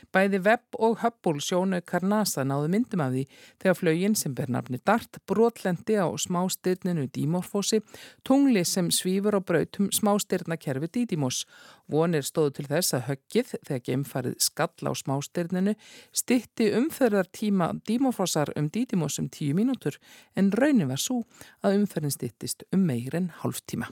Bæði 0.09 0.41
Webb 0.47 0.79
og 0.87 0.97
Hubble 1.03 1.45
sjónaukar 1.45 2.07
NASA 2.09 2.47
náðu 2.49 2.71
myndum 2.73 3.03
af 3.05 3.13
því 3.13 3.27
þegar 3.61 3.77
flögin 3.83 4.17
sem 4.17 4.39
ber 4.39 4.49
nafni 4.49 4.81
Dart 4.81 5.21
brotlendi 5.29 6.01
á 6.01 6.09
smásteininu 6.09 7.05
Dímorfósi, 7.13 7.83
tungli 8.25 8.65
sem 8.65 8.89
svífur 8.89 9.37
á 9.37 9.41
brautum 9.45 9.93
smásteinnakerfi 9.93 10.89
Dídimos. 10.97 11.45
Vonir 11.91 12.27
stóðu 12.27 12.57
til 12.59 12.67
þess 12.71 12.97
að 12.97 13.07
höggið 13.09 13.55
þegar 13.67 13.87
geimfarið 13.89 14.37
skall 14.47 14.91
á 14.91 14.93
smásteininu 15.03 15.75
stitti 16.13 16.71
umferðar 16.79 17.31
tíma 17.35 17.73
Dímorfósar 17.89 18.53
um 18.57 18.69
Dídimos 18.71 19.19
um 19.19 19.29
tíu 19.29 19.57
mínútur 19.59 19.99
en 20.37 20.53
raunin 20.53 20.91
var 20.91 21.03
svo 21.03 21.25
að 21.65 21.81
umferðin 21.81 22.15
stittist 22.15 22.65
um 22.73 22.87
meir 22.87 23.17
en 23.19 23.33
hálf 23.43 23.65
tíma. 23.67 23.91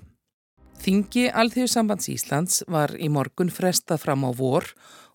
Þingi 0.79 1.25
Alþjóðsambands 1.35 2.07
Íslands 2.13 2.61
var 2.71 2.93
í 3.03 3.09
morgun 3.11 3.51
frestað 3.51 4.05
fram 4.05 4.23
á 4.23 4.31
vor 4.31 4.69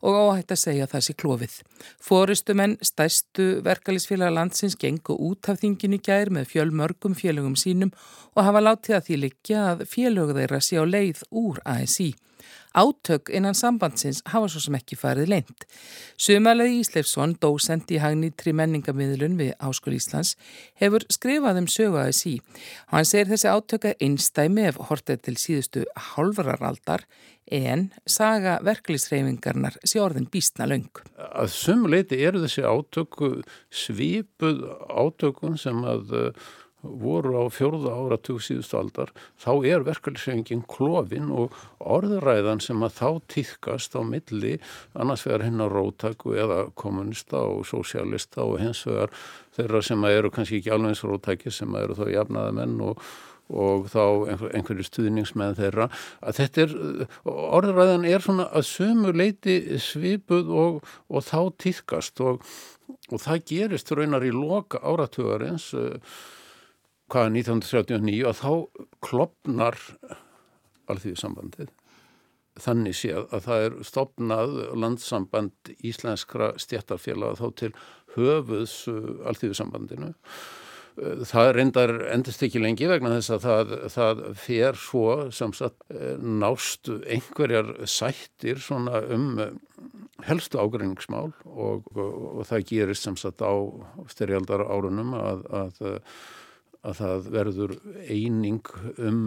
og 0.04 0.18
áhægt 0.20 0.52
að 0.52 0.60
segja 0.60 0.88
þessi 0.92 1.16
klófið. 1.16 1.54
Fóristumenn 2.04 2.76
stæstu 2.84 3.46
verkalisfélag 3.64 4.34
landsins 4.36 4.76
gengu 4.76 5.16
út 5.16 5.48
af 5.48 5.62
þinginu 5.62 6.02
gær 6.04 6.34
með 6.36 6.50
fjölmörgum 6.52 7.16
félögum 7.16 7.56
sínum 7.56 7.94
og 8.36 8.44
hafa 8.44 8.64
látið 8.66 8.98
að 8.98 9.08
því 9.08 9.20
likja 9.22 9.64
að 9.70 9.86
félög 9.94 10.36
þeirra 10.36 10.60
sé 10.60 10.84
á 10.84 10.86
leið 10.86 11.24
úr 11.32 11.64
ASI. 11.64 12.12
Átök 12.74 13.30
innan 13.30 13.54
sambandsins 13.54 14.24
hafa 14.26 14.48
svo 14.50 14.62
sem 14.64 14.78
ekki 14.80 14.98
farið 14.98 15.30
leint. 15.30 15.66
Sumalega 16.18 16.74
Ísleifsson, 16.74 17.36
dósend 17.42 17.92
í 17.94 18.00
hagnítri 18.02 18.54
menningamiðlun 18.58 19.38
við 19.38 19.52
Háskóli 19.62 20.00
Íslands, 20.02 20.34
hefur 20.82 21.06
skrifað 21.14 21.62
um 21.62 21.70
söguðaði 21.70 22.16
sí. 22.18 22.34
Hann 22.90 23.06
segir 23.06 23.30
þessi 23.30 23.52
átöka 23.54 23.94
einstæmi 24.02 24.66
ef 24.72 24.82
hortið 24.90 25.22
til 25.28 25.38
síðustu 25.38 25.86
halvraraldar 26.14 27.06
en 27.54 27.90
saga 28.10 28.58
verklisreifingarnar 28.66 29.78
sé 29.86 30.02
orðin 30.02 30.30
býstna 30.32 30.66
laung. 30.70 30.90
Að 31.18 31.52
sumuleiti 31.54 32.22
eru 32.26 32.42
þessi 32.44 32.64
átöku 32.66 33.36
svipuð 33.70 34.64
átökun 34.90 35.60
sem 35.60 35.84
að 35.86 36.16
voru 36.84 37.40
á 37.40 37.44
fjórða 37.54 37.96
ára 37.96 38.18
2000 38.20 38.76
aldar, 38.78 39.12
þá 39.40 39.52
er 39.72 39.86
verkefliðsefingin 39.88 40.66
klófin 40.70 41.32
og 41.32 41.56
orðuræðan 41.80 42.62
sem 42.64 42.84
að 42.84 42.98
þá 43.00 43.10
týðkast 43.34 43.96
á 43.96 44.02
milli 44.04 44.58
annars 44.94 45.26
vegar 45.28 45.46
hennar 45.48 45.72
rótæku 45.74 46.36
eða 46.36 46.66
kommunista 46.80 47.42
og 47.48 47.64
sósialista 47.70 48.44
og 48.44 48.60
hens 48.62 48.84
vegar 48.88 49.14
þeirra 49.56 49.84
sem 49.86 50.10
eru 50.10 50.34
kannski 50.34 50.60
ekki 50.60 50.74
alveg 50.76 50.94
eins 50.94 51.06
rótæki 51.08 51.54
sem 51.54 51.80
eru 51.80 51.96
þá 51.98 52.10
jafnaða 52.12 52.58
menn 52.60 52.82
og 52.84 53.00
og 53.54 53.90
þá 53.92 54.04
einhver, 54.32 54.52
einhverju 54.56 54.86
stuðningsmenn 54.88 55.58
þeirra. 55.58 55.90
Að 56.24 56.38
þetta 56.40 56.64
er, 56.64 56.76
orðræðan 57.28 58.08
er 58.08 58.24
svona 58.24 58.48
að 58.56 58.68
sömu 58.70 59.12
leiti 59.16 59.58
svipuð 59.84 60.54
og, 60.64 60.80
og 61.12 61.26
þá 61.28 61.40
týðkast 61.62 62.24
og, 62.24 62.40
og 63.12 63.22
það 63.22 63.44
gerist 63.52 63.92
raunar 63.92 64.26
í 64.26 64.32
loka 64.34 64.82
áratugarins 64.82 65.74
hvaða 67.14 67.32
1939 67.38 68.26
að 68.30 68.40
þá 68.42 68.52
klopnar 69.06 69.80
alþjóðsambandið. 70.92 71.72
Þannig 72.64 72.98
séð 72.98 73.24
að 73.34 73.46
það 73.48 73.68
er 73.68 73.78
stopnað 73.88 74.58
landsamband 74.78 75.72
íslenskra 75.82 76.52
stjættarfélag 76.62 77.40
þá 77.40 77.48
til 77.62 77.72
höfuðs 78.14 78.76
alþjóðsambandinu. 79.32 80.12
Það 81.26 81.48
reyndar 81.58 81.92
endast 82.14 82.44
ekki 82.46 82.62
lengi 82.62 82.86
vegna 82.86 83.16
þess 83.16 83.34
að 83.34 83.46
það, 83.48 83.72
það 83.96 84.20
fer 84.38 84.78
svo 84.78 85.06
sem 85.34 85.56
sagt 85.58 85.96
nást 86.22 86.92
einhverjar 87.10 87.72
sættir 87.90 88.62
svona 88.62 89.02
um 89.16 89.32
helstu 90.28 90.62
ágreiningsmál 90.62 91.32
og, 91.50 91.90
og, 91.98 92.14
og 92.38 92.46
það 92.46 92.68
gerist 92.70 93.08
sem 93.08 93.18
sagt 93.18 93.42
á 93.42 93.54
styrjaldar 94.14 94.62
árunum 94.70 95.18
að, 95.18 95.42
að 95.50 95.82
að 96.84 97.00
það 97.00 97.32
verður 97.38 97.78
eining 98.12 98.62
um, 98.98 99.24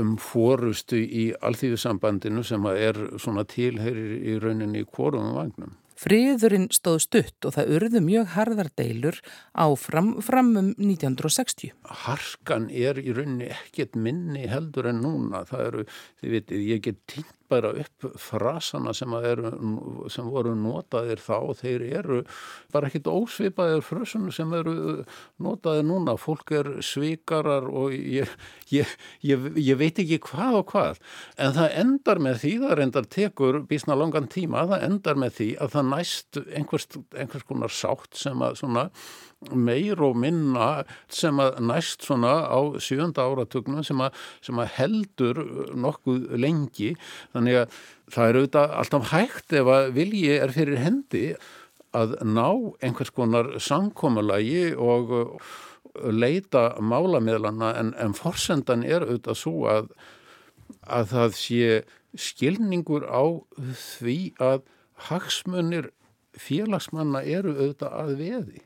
um 0.00 0.16
fórustu 0.20 0.98
í 0.98 1.28
alþýðusambandinu 1.44 2.44
sem 2.46 2.68
er 2.74 2.98
svona 3.22 3.46
tilherir 3.48 4.18
í 4.18 4.36
rauninni 4.42 4.84
í 4.84 4.90
kórum 4.90 5.34
vagnum. 5.36 5.78
Friðurinn 5.94 6.66
stóð 6.74 6.98
stutt 7.04 7.46
og 7.46 7.54
það 7.54 7.70
urðu 7.76 8.00
mjög 8.02 8.32
harðar 8.34 8.68
deilur 8.76 9.20
áfram 9.54 10.10
fram 10.26 10.50
um 10.58 10.72
1960. 10.74 11.70
Harskan 12.02 12.66
er 12.74 12.98
í 12.98 13.14
rauninni 13.14 13.52
ekkert 13.54 13.94
minni 13.94 14.48
heldur 14.50 14.90
en 14.90 15.00
núna. 15.04 15.44
Það 15.48 15.64
eru, 15.68 15.86
þið 16.20 16.34
veitir, 16.34 16.64
ég 16.72 16.82
get 16.88 17.00
týnt 17.10 17.30
bara 17.50 17.72
upp 17.84 18.08
frasana 18.20 18.94
sem, 18.96 19.12
eru, 19.20 19.52
sem 20.12 20.28
voru 20.30 20.54
notaðir 20.58 21.22
þá 21.22 21.38
þeir 21.60 21.86
eru 22.00 22.20
bara 22.74 22.90
ekkit 22.90 23.10
ósvipaðir 23.10 23.84
frösunum 23.84 24.32
sem 24.34 24.52
eru 24.56 24.76
notaðir 25.42 25.86
núna. 25.88 26.16
Fólk 26.20 26.54
er 26.56 26.70
svikarar 26.84 27.68
og 27.70 27.94
ég, 27.94 28.30
ég, 28.72 28.96
ég, 29.24 29.50
ég 29.58 29.80
veit 29.80 30.00
ekki 30.02 30.20
hvað 30.28 30.60
og 30.60 30.66
hvað. 30.72 31.02
En 31.38 31.54
það 31.56 31.78
endar 31.84 32.22
með 32.22 32.40
því 32.44 32.54
það 32.64 32.84
endar 32.84 33.10
tekur 33.18 33.60
bísna 33.68 33.98
langan 33.98 34.28
tíma 34.30 34.64
það 34.70 34.88
endar 34.88 35.20
með 35.20 35.38
því 35.38 35.50
að 35.60 35.76
það 35.76 35.92
næst 35.92 36.40
einhvers, 36.44 36.88
einhvers 37.14 37.46
konar 37.48 37.72
sátt 37.72 38.18
sem 38.18 38.44
að 38.44 38.58
svona 38.60 38.88
meir 39.52 40.00
og 40.04 40.16
minna 40.16 40.84
sem 41.12 41.40
að 41.42 41.58
næst 41.68 42.04
svona 42.06 42.32
á 42.48 42.58
sjönda 42.80 43.26
áratugnum 43.26 43.84
sem 43.84 44.00
að, 44.00 44.14
sem 44.44 44.60
að 44.60 44.70
heldur 44.78 45.40
nokkuð 45.76 46.30
lengi 46.40 46.94
þannig 47.34 47.60
að 47.60 47.76
það 48.14 48.30
er 48.30 48.38
auðvitað 48.40 48.74
alltaf 48.80 49.12
hægt 49.12 49.54
ef 49.60 49.70
að 49.74 49.92
vilji 49.98 50.32
er 50.38 50.54
fyrir 50.54 50.82
hendi 50.82 51.26
að 51.94 52.16
ná 52.26 52.48
einhvers 52.82 53.12
konar 53.14 53.52
samkómalagi 53.62 54.74
og 54.74 55.14
leita 56.10 56.74
málamidlana 56.82 57.74
en, 57.78 57.92
en 58.02 58.14
forsendan 58.18 58.82
er 58.86 59.06
auðvitað 59.06 59.38
svo 59.38 59.66
að, 59.70 59.90
að 60.82 61.10
það 61.12 61.36
sé 61.38 61.68
skilningur 62.18 63.06
á 63.06 63.22
því 63.78 64.18
að 64.42 64.64
hagsmunir 65.08 65.90
félagsmanna 66.38 67.22
eru 67.22 67.54
auðvitað 67.54 67.98
að 68.00 68.14
veði 68.18 68.62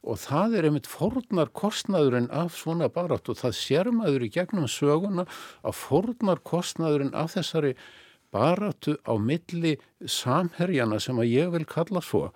og 0.00 0.20
það 0.22 0.56
er 0.58 0.68
einmitt 0.68 0.88
fornar 0.88 1.50
kostnaðurinn 1.56 2.30
af 2.32 2.54
svona 2.56 2.88
barat 2.92 3.28
og 3.28 3.40
það 3.40 3.56
sér 3.58 3.90
maður 3.94 4.26
í 4.26 4.30
gegnum 4.36 4.68
söguna 4.70 5.26
að 5.60 5.76
fornar 5.80 6.40
kostnaðurinn 6.46 7.16
af 7.16 7.34
þessari 7.36 7.74
baratu 8.30 8.96
á 9.04 9.14
milli 9.18 9.76
samherjana 10.06 11.00
sem 11.02 11.18
að 11.18 11.32
ég 11.34 11.52
vil 11.54 11.66
kalla 11.68 12.02
svo 12.04 12.28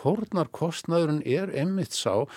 fornar 0.00 0.50
kostnaðurinn 0.52 1.24
er 1.24 1.52
einmitt 1.56 1.96
sá 1.96 2.28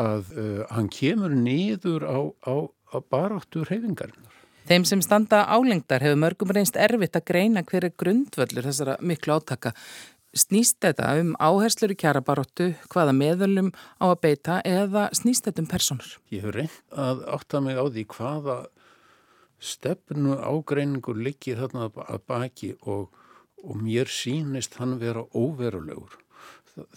að 0.00 0.30
uh, 0.38 0.60
hann 0.70 0.88
kemur 0.92 1.34
nýður 1.36 2.06
á, 2.06 2.18
á, 2.46 2.54
á 2.94 2.96
baratu 3.10 3.66
reyfingarinnar. 3.68 4.36
Þeim 4.70 4.84
sem 4.86 5.00
standa 5.02 5.42
álengdar 5.50 6.04
hefur 6.04 6.20
mörgum 6.22 6.52
reynst 6.54 6.78
erfitt 6.78 7.18
að 7.18 7.26
greina 7.32 7.64
hverju 7.66 7.90
grundvöldur 7.98 8.68
þessara 8.68 8.96
miklu 9.02 9.34
átaka 9.34 9.74
snýst 10.36 10.78
þetta 10.84 11.14
um 11.20 11.32
áherslur 11.42 11.94
í 11.94 11.98
kjærabaróttu, 11.98 12.70
hvaða 12.92 13.14
meðölum 13.16 13.70
á 13.98 14.12
að 14.12 14.20
beita 14.26 14.58
eða 14.66 15.08
snýst 15.16 15.48
þetta 15.48 15.64
um 15.64 15.70
personur? 15.70 16.12
Ég 16.30 16.44
hef 16.46 16.54
reynd 16.54 16.76
að 16.94 17.24
átta 17.34 17.62
mig 17.64 17.80
á 17.80 17.84
því 17.86 18.06
hvaða 18.14 18.58
stefnu 19.60 20.38
ágreiningur 20.38 21.18
liggir 21.20 21.60
þarna 21.60 21.90
að 22.06 22.24
baki 22.30 22.74
og, 22.88 23.10
og 23.60 23.80
mér 23.82 24.10
sínist 24.10 24.78
hann 24.80 24.98
vera 25.02 25.26
óverulegur. 25.36 26.16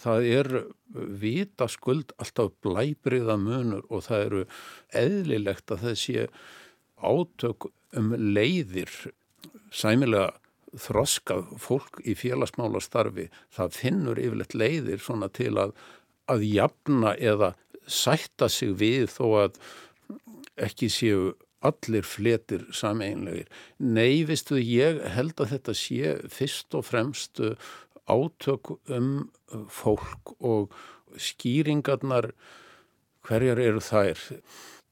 Það 0.00 0.28
er 0.30 0.50
vita 1.20 1.66
skuld 1.68 2.14
alltaf 2.22 2.54
blæbriða 2.64 3.36
munur 3.40 3.82
og 3.90 4.06
það 4.06 4.26
eru 4.28 4.44
eðlilegt 4.94 5.74
að 5.74 5.88
það 5.88 5.98
sé 6.04 6.28
átök 7.04 7.68
um 7.98 8.14
leiðir 8.14 8.94
sæmilega 9.74 10.30
þroskað 10.80 11.52
fólk 11.62 12.00
í 12.04 12.16
félagsmála 12.18 12.82
starfi 12.82 13.28
það 13.54 13.78
finnur 13.78 14.20
yfirleitt 14.20 14.56
leiðir 14.56 15.02
svona 15.02 15.30
til 15.32 15.54
að, 15.60 15.74
að 16.30 16.46
jafna 16.48 17.14
eða 17.18 17.54
sætta 17.86 18.48
sig 18.48 18.74
við 18.80 19.08
þó 19.12 19.26
að 19.44 19.58
ekki 20.64 20.90
séu 20.92 21.32
allir 21.64 22.04
fletir 22.04 22.66
sameinlegir. 22.76 23.48
Nei, 23.80 24.24
vistu, 24.28 24.58
ég 24.60 25.00
held 25.14 25.40
að 25.40 25.54
þetta 25.54 25.74
sé 25.78 26.12
fyrst 26.32 26.76
og 26.76 26.86
fremst 26.90 27.40
uh, 27.40 27.56
átök 28.04 28.74
um 28.92 29.30
uh, 29.52 29.64
fólk 29.72 30.34
og 30.44 30.74
skýringarnar, 31.16 32.32
hverjar 33.24 33.62
eru 33.62 33.80
þær? 33.84 34.20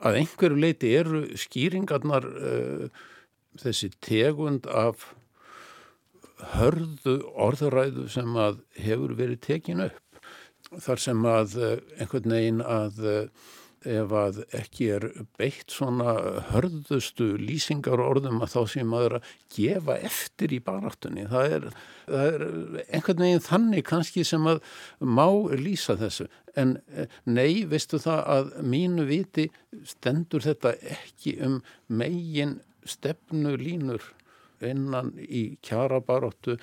Að 0.03 0.23
einhverju 0.23 0.63
leiti 0.65 0.95
eru 0.97 1.25
skýringarnar 1.39 2.29
uh, 2.29 3.03
þessi 3.61 3.93
tegund 4.01 4.67
af 4.67 5.11
hörðu 6.57 7.19
orðuræðu 7.47 8.09
sem 8.13 8.37
að 8.39 8.63
hefur 8.83 9.17
verið 9.19 9.43
tekin 9.47 9.85
upp 9.89 10.01
þar 10.81 11.03
sem 11.03 11.27
að 11.29 11.59
eh, 11.61 11.75
einhvern 12.01 12.33
veginn 12.37 12.63
að 12.65 13.03
eh, 13.09 13.51
ef 13.93 14.13
að 14.15 14.37
ekki 14.55 14.89
er 14.95 15.05
beitt 15.41 15.73
svona 15.75 16.15
hörðustu 16.53 17.33
lýsingar 17.41 17.99
orðum 18.03 18.43
að 18.45 18.53
þá 18.55 18.61
sem 18.75 18.89
maður 18.89 19.17
að 19.19 19.33
gefa 19.57 19.97
eftir 20.07 20.55
í 20.55 20.61
baráttunni. 20.63 21.27
Það 21.31 21.57
er, 21.57 21.67
það 22.07 22.29
er 22.29 22.45
einhvern 22.85 23.25
veginn 23.27 23.45
þannig 23.49 23.87
kannski 23.89 24.25
sem 24.29 24.47
að 24.53 24.63
má 25.03 25.27
lýsa 25.59 25.99
þessu. 25.99 26.29
En 26.59 26.77
eh, 26.95 27.11
nei, 27.27 27.65
veistu 27.69 28.01
það 28.03 28.25
að 28.37 28.57
mínu 28.75 29.07
viti 29.11 29.49
stendur 29.89 30.47
þetta 30.47 30.77
ekki 30.97 31.39
um 31.43 31.61
megin 31.91 32.61
stefnu 32.87 33.57
línur 33.59 34.13
innan 34.69 35.13
í 35.23 35.45
kjarabaróttu 35.65 36.59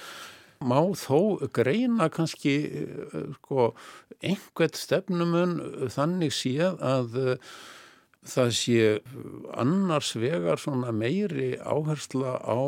má 0.59 0.79
þó 0.99 1.47
greina 1.55 2.09
kannski 2.11 2.55
eh, 2.67 3.19
sko, 3.39 3.71
einhvert 4.19 4.79
stefnumun 4.79 5.59
þannig 5.93 6.35
séð 6.35 6.81
að, 6.83 7.15
það 8.27 8.51
sé 8.57 8.83
annars 9.55 10.11
vegar 10.19 10.59
meiri 10.91 11.55
áhersla 11.63 12.35
á 12.43 12.59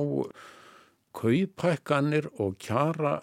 kaupækkanir 1.11 2.29
og 2.39 2.55
kjara 2.63 3.17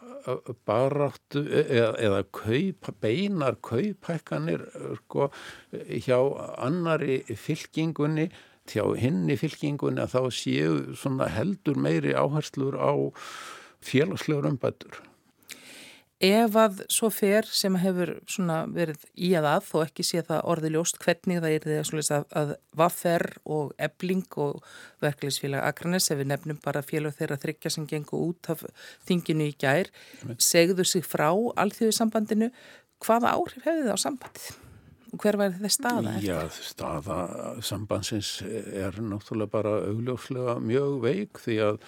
baráttu 0.68 1.40
eða, 1.48 1.94
eða 1.96 2.20
kaup, 2.36 2.90
beinar 3.00 3.56
kaupækkanir 3.64 4.66
sko, 4.98 5.30
hjá 5.72 6.18
annari 6.60 7.22
fylkingunni 7.32 8.28
hjá 8.74 8.84
hinni 8.98 9.36
fylkingunni 9.40 10.04
að 10.04 10.16
þá 10.16 10.22
séu 10.38 11.28
heldur 11.34 11.78
meiri 11.80 12.16
áherslur 12.16 12.78
á 12.78 12.92
félagslegur 13.84 14.50
umbættur. 14.50 15.00
Ef 16.18 16.56
að 16.58 16.80
svo 16.90 17.12
fer 17.14 17.46
sem 17.46 17.76
hefur 17.78 18.16
verið 18.74 19.04
í 19.14 19.28
að 19.38 19.46
að 19.52 19.66
þó 19.68 19.76
ekki 19.84 20.02
sé 20.02 20.22
það 20.26 20.48
orði 20.50 20.72
ljóst 20.74 20.98
hvernig 20.98 21.38
það 21.44 21.54
er 21.54 21.66
því 21.68 22.00
að, 22.16 22.24
að 22.40 22.50
vaffer 22.80 23.24
og 23.46 23.70
ebling 23.78 24.26
og 24.42 24.58
verkefliðsfélag 25.04 25.62
Akranes 25.70 26.10
ef 26.10 26.18
við 26.18 26.32
nefnum 26.32 26.58
bara 26.64 26.82
félag 26.82 27.14
þeirra 27.20 27.38
þryggja 27.38 27.70
sem 27.70 27.86
gengur 27.86 28.32
út 28.32 28.50
af 28.50 28.66
þinginu 29.06 29.46
í 29.46 29.54
gær 29.62 29.92
segðu 30.42 30.82
sig 30.90 31.06
frá 31.06 31.30
alþjóðisambandinu 31.30 32.50
hvaða 33.06 33.36
áhrif 33.38 33.62
hefði 33.62 33.86
það 33.86 33.94
á 33.94 34.04
sambandið? 34.08 34.67
Hver 35.16 35.38
væri 35.40 35.56
þetta 35.56 35.72
staða? 35.72 36.18
Já, 36.20 36.36
staða 36.52 37.18
sambandsins 37.64 38.42
er 38.44 38.98
náttúrulega 39.00 39.54
bara 39.54 39.78
augljóslega 39.88 40.58
mjög 40.60 41.00
veik 41.06 41.40
því 41.40 41.56
að 41.70 41.80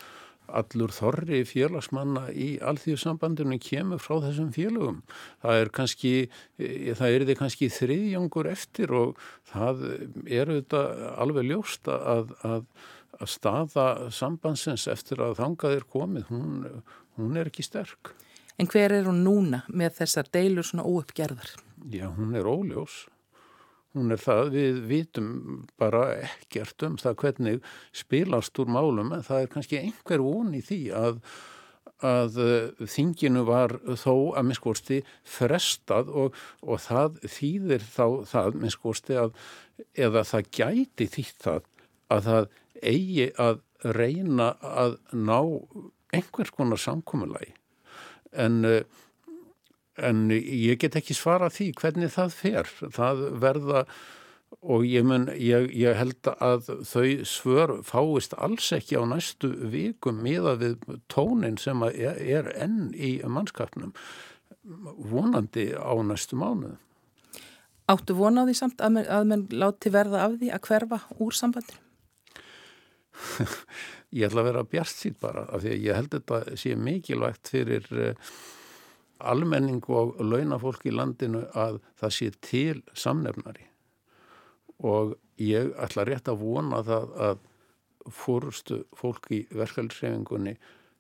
allur 0.50 0.92
þorri 0.94 1.42
félagsmanna 1.46 2.28
í 2.32 2.54
alþjóðsambandinu 2.64 3.58
kemur 3.62 4.00
frá 4.02 4.16
þessum 4.24 4.50
félagum. 4.54 5.02
Það 5.44 5.60
er 5.62 5.72
kannski, 5.76 6.14
eh, 6.58 6.94
það 6.96 7.14
er 7.16 7.26
þið 7.28 7.38
kannski 7.42 7.70
þriðjangur 7.76 8.50
eftir 8.50 8.94
og 8.96 9.20
það 9.52 9.84
er 10.26 10.50
auðvitað 10.50 11.04
alveg 11.16 11.48
ljóst 11.52 11.92
að, 11.92 12.34
að, 12.42 12.66
að 13.20 13.32
staða 13.36 13.86
sambandsins 14.10 14.88
eftir 14.90 15.22
að 15.22 15.38
þangað 15.42 15.78
er 15.78 15.88
komið, 15.92 16.28
hún, 16.32 16.82
hún 17.16 17.36
er 17.36 17.52
ekki 17.52 17.66
sterk. 17.66 18.14
En 18.58 18.68
hver 18.68 18.92
er 18.92 19.06
hún 19.08 19.22
núna 19.24 19.64
með 19.68 20.02
þessar 20.02 20.28
deilur 20.32 20.66
svona 20.66 20.84
óuppgerðar? 20.84 21.54
Já, 21.88 22.10
hún 22.12 22.34
er 22.36 22.48
óljós. 22.48 23.06
Hún 23.96 24.12
er 24.14 24.20
það, 24.22 24.52
við 24.54 24.82
vitum 24.86 25.30
bara 25.80 26.04
ekkert 26.20 26.82
um 26.86 26.98
það 27.00 27.16
hvernig 27.22 27.70
spilast 27.96 28.58
úr 28.62 28.68
málum 28.70 29.10
en 29.16 29.24
það 29.26 29.42
er 29.42 29.50
kannski 29.54 29.80
einhver 29.80 30.22
von 30.22 30.52
í 30.54 30.60
því 30.62 30.78
að, 30.94 31.18
að 32.06 32.38
eh, 32.44 32.84
þinginu 32.86 33.42
var 33.48 33.74
þó 33.98 34.36
að 34.38 34.46
minnskvorsti 34.46 35.00
frestað 35.26 36.12
og, 36.22 36.38
og 36.62 36.84
það 36.84 37.18
þýðir 37.34 37.88
þá 37.88 38.06
það 38.30 38.60
minnskvorsti 38.62 39.18
að 39.24 39.34
eða 39.98 40.22
það 40.28 40.52
gæti 40.60 41.10
þýtt 41.16 41.42
það 41.48 41.68
að 42.14 42.24
það 42.28 42.48
eigi 42.92 43.28
að 43.42 43.64
reyna 43.96 44.52
að 44.60 44.98
ná 45.16 45.40
einhvers 46.14 46.54
konar 46.54 46.78
samkommulagi 46.78 47.56
en 48.30 48.60
en 48.60 48.64
eh, 48.68 48.82
en 50.02 50.28
ég 50.32 50.80
get 50.80 50.96
ekki 50.98 51.16
svara 51.16 51.50
því 51.52 51.72
hvernig 51.80 52.14
það 52.14 52.34
fer. 52.36 52.72
Það 52.96 53.22
verða 53.42 53.84
og 54.60 54.84
ég, 54.84 55.04
mun, 55.06 55.28
ég, 55.38 55.70
ég 55.78 55.96
held 55.96 56.30
að 56.42 56.72
þau 56.88 57.04
svör 57.28 57.76
fáist 57.86 58.34
alls 58.34 58.72
ekki 58.74 58.98
á 58.98 59.06
næstu 59.06 59.52
vikum 59.72 60.18
miða 60.24 60.56
við 60.60 60.80
tónin 61.12 61.58
sem 61.60 61.82
er, 61.86 62.50
enn 62.58 62.90
í 62.94 63.18
mannskapnum 63.22 63.94
vonandi 65.10 65.70
á 65.78 65.94
næstu 66.04 66.36
mánuð. 66.38 66.76
Áttu 67.90 68.14
vonaði 68.14 68.54
samt 68.54 68.82
að 68.82 68.98
mann 68.98 69.30
man 69.30 69.46
láti 69.50 69.90
verða 69.90 70.26
af 70.26 70.36
því 70.38 70.50
að 70.54 70.66
hverfa 70.68 70.98
úr 71.18 71.34
sambandinu? 71.34 71.80
ég 74.16 74.26
ætla 74.28 74.42
að 74.42 74.48
vera 74.50 74.66
bjart 74.66 74.94
síð 74.94 75.16
bara 75.22 75.46
af 75.48 75.64
því 75.64 75.72
að 75.74 75.84
ég 75.86 75.98
held 75.98 76.14
að 76.14 76.20
þetta 76.20 76.60
sé 76.62 76.76
mikilvægt 76.78 77.50
fyrir 77.52 77.88
almenning 79.20 79.84
og 79.88 80.16
launafólk 80.22 80.86
í 80.86 80.94
landinu 80.94 81.44
að 81.54 81.80
það 82.00 82.16
sé 82.16 82.30
til 82.44 82.82
samnefnari 82.94 83.66
og 84.80 85.16
ég 85.40 85.72
ætla 85.80 86.06
rétt 86.08 86.28
að 86.32 86.42
vona 86.44 86.82
það 86.86 87.16
að 87.28 87.46
fórstu 88.16 88.82
fólk 88.96 89.28
í 89.36 89.42
verkefælsrefingunni 89.52 90.56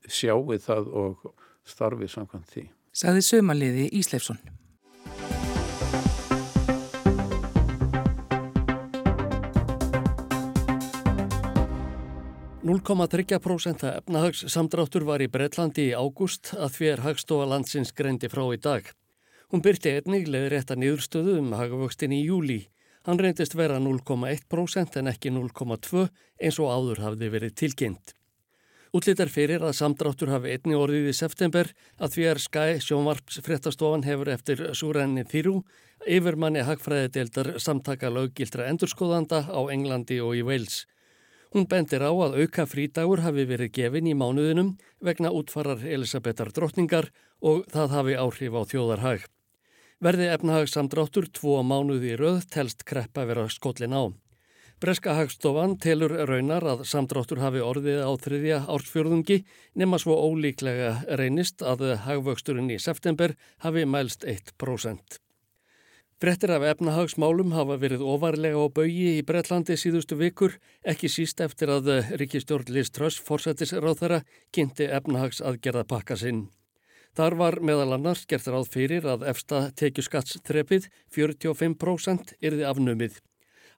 sjáu 0.08 0.56
það 0.60 0.92
og 1.02 1.30
starfi 1.64 2.08
samkvæmt 2.08 2.52
því. 2.52 2.66
Saði 2.92 3.24
sömaliði 3.24 3.88
Ísleifsson. 4.00 4.40
0,3% 12.70 13.82
efnahags 13.88 14.44
samdráttur 14.52 15.02
var 15.02 15.22
í 15.24 15.26
Breitlandi 15.26 15.88
í 15.88 15.94
ágúst 15.96 16.52
að 16.54 16.76
því 16.76 16.90
er 16.90 17.00
hagstofa 17.02 17.48
landsins 17.50 17.90
greindi 17.98 18.28
frá 18.30 18.44
í 18.54 18.60
dag. 18.62 18.84
Hún 19.50 19.64
byrti 19.64 19.96
einnig 19.96 20.28
leði 20.30 20.52
rétta 20.52 20.76
nýðurstöðu 20.78 21.34
um 21.40 21.48
hagavöxtin 21.58 22.14
í 22.14 22.20
júli. 22.28 22.60
Hann 23.08 23.18
reyndist 23.18 23.56
vera 23.58 23.80
0,1% 23.82 25.00
en 25.00 25.10
ekki 25.10 25.32
0,2% 25.34 26.12
eins 26.38 26.60
og 26.62 26.70
áður 26.70 27.02
hafði 27.08 27.32
verið 27.34 27.56
tilkynnt. 27.58 28.14
Útlítar 28.94 29.34
fyrir 29.34 29.66
að 29.66 29.74
samdráttur 29.80 30.30
hafi 30.30 30.54
einni 30.54 30.78
orðið 30.78 31.10
í 31.10 31.16
september 31.24 31.72
að 31.98 32.14
því 32.14 32.28
er 32.30 32.42
Skæ 32.44 32.64
sjónvarps 32.86 33.42
fréttastofan 33.42 34.06
hefur 34.06 34.30
eftir 34.36 34.62
súrenni 34.78 35.26
þýrú 35.26 35.56
yfirmanni 36.06 36.62
hagfræðideldar 36.70 37.56
samtaka 37.58 38.14
löggildra 38.14 38.70
endurskoðanda 38.70 39.42
á 39.50 39.60
Englandi 39.74 40.22
og 40.22 40.38
í 40.38 40.46
Wales. 40.46 40.84
Hún 41.50 41.66
bendir 41.66 42.04
á 42.06 42.14
að 42.14 42.36
auka 42.44 42.62
frídagur 42.70 43.24
hafi 43.24 43.42
verið 43.42 43.72
gefin 43.74 44.06
í 44.06 44.14
mánuðinum 44.14 44.76
vegna 45.02 45.32
útfarar 45.34 45.82
Elisabetar 45.82 46.52
drottningar 46.54 47.08
og 47.42 47.64
það 47.72 47.94
hafi 47.96 48.14
áhrif 48.22 48.54
á 48.54 48.62
þjóðarhag. 48.70 49.24
Verði 49.98 50.28
efnahagsamdráttur 50.30 51.26
tvo 51.34 51.56
mánuði 51.66 52.14
rauð 52.20 52.46
telst 52.54 52.84
kreppa 52.86 53.24
vera 53.26 53.48
skollin 53.50 53.96
á. 53.98 54.14
Breska 54.80 55.16
hagstofan 55.18 55.74
telur 55.76 56.14
raunar 56.30 56.64
að 56.64 56.84
samdráttur 56.88 57.42
hafi 57.42 57.60
orðið 57.60 57.98
á 58.00 58.10
þriðja 58.16 58.60
ársfjörðungi 58.70 59.42
nema 59.76 59.98
svo 60.00 60.14
ólíklega 60.22 60.94
reynist 61.20 61.66
að 61.66 61.98
hagvöxturinn 62.06 62.70
í 62.72 62.78
september 62.80 63.34
hafi 63.66 63.84
mælst 63.84 64.24
1%. 64.24 65.20
Brettir 66.20 66.50
af 66.52 66.66
efnahagsmálum 66.68 67.54
hafa 67.56 67.78
verið 67.80 68.02
ofarlega 68.04 68.60
á 68.60 68.68
baui 68.68 69.06
í 69.16 69.22
Bretlandi 69.24 69.72
síðustu 69.80 70.18
vikur, 70.20 70.58
ekki 70.84 71.08
síst 71.08 71.40
eftir 71.40 71.72
að 71.72 71.88
Ríkistjórn 72.20 72.68
Liz 72.76 72.90
Truss 72.92 73.22
forsættisráþara 73.24 74.18
kynnti 74.52 74.90
efnahags 74.98 75.40
aðgerða 75.40 75.86
pakka 75.88 76.18
sinn. 76.20 76.42
Þar 77.16 77.38
var 77.40 77.56
meðal 77.64 77.96
annars 77.96 78.26
gert 78.28 78.52
ráð 78.52 78.68
fyrir 78.68 79.08
að 79.08 79.24
efsta 79.32 79.62
tekjuskattsþrepið 79.80 80.90
45% 81.16 82.36
yrði 82.44 82.68
afnumið. 82.68 83.16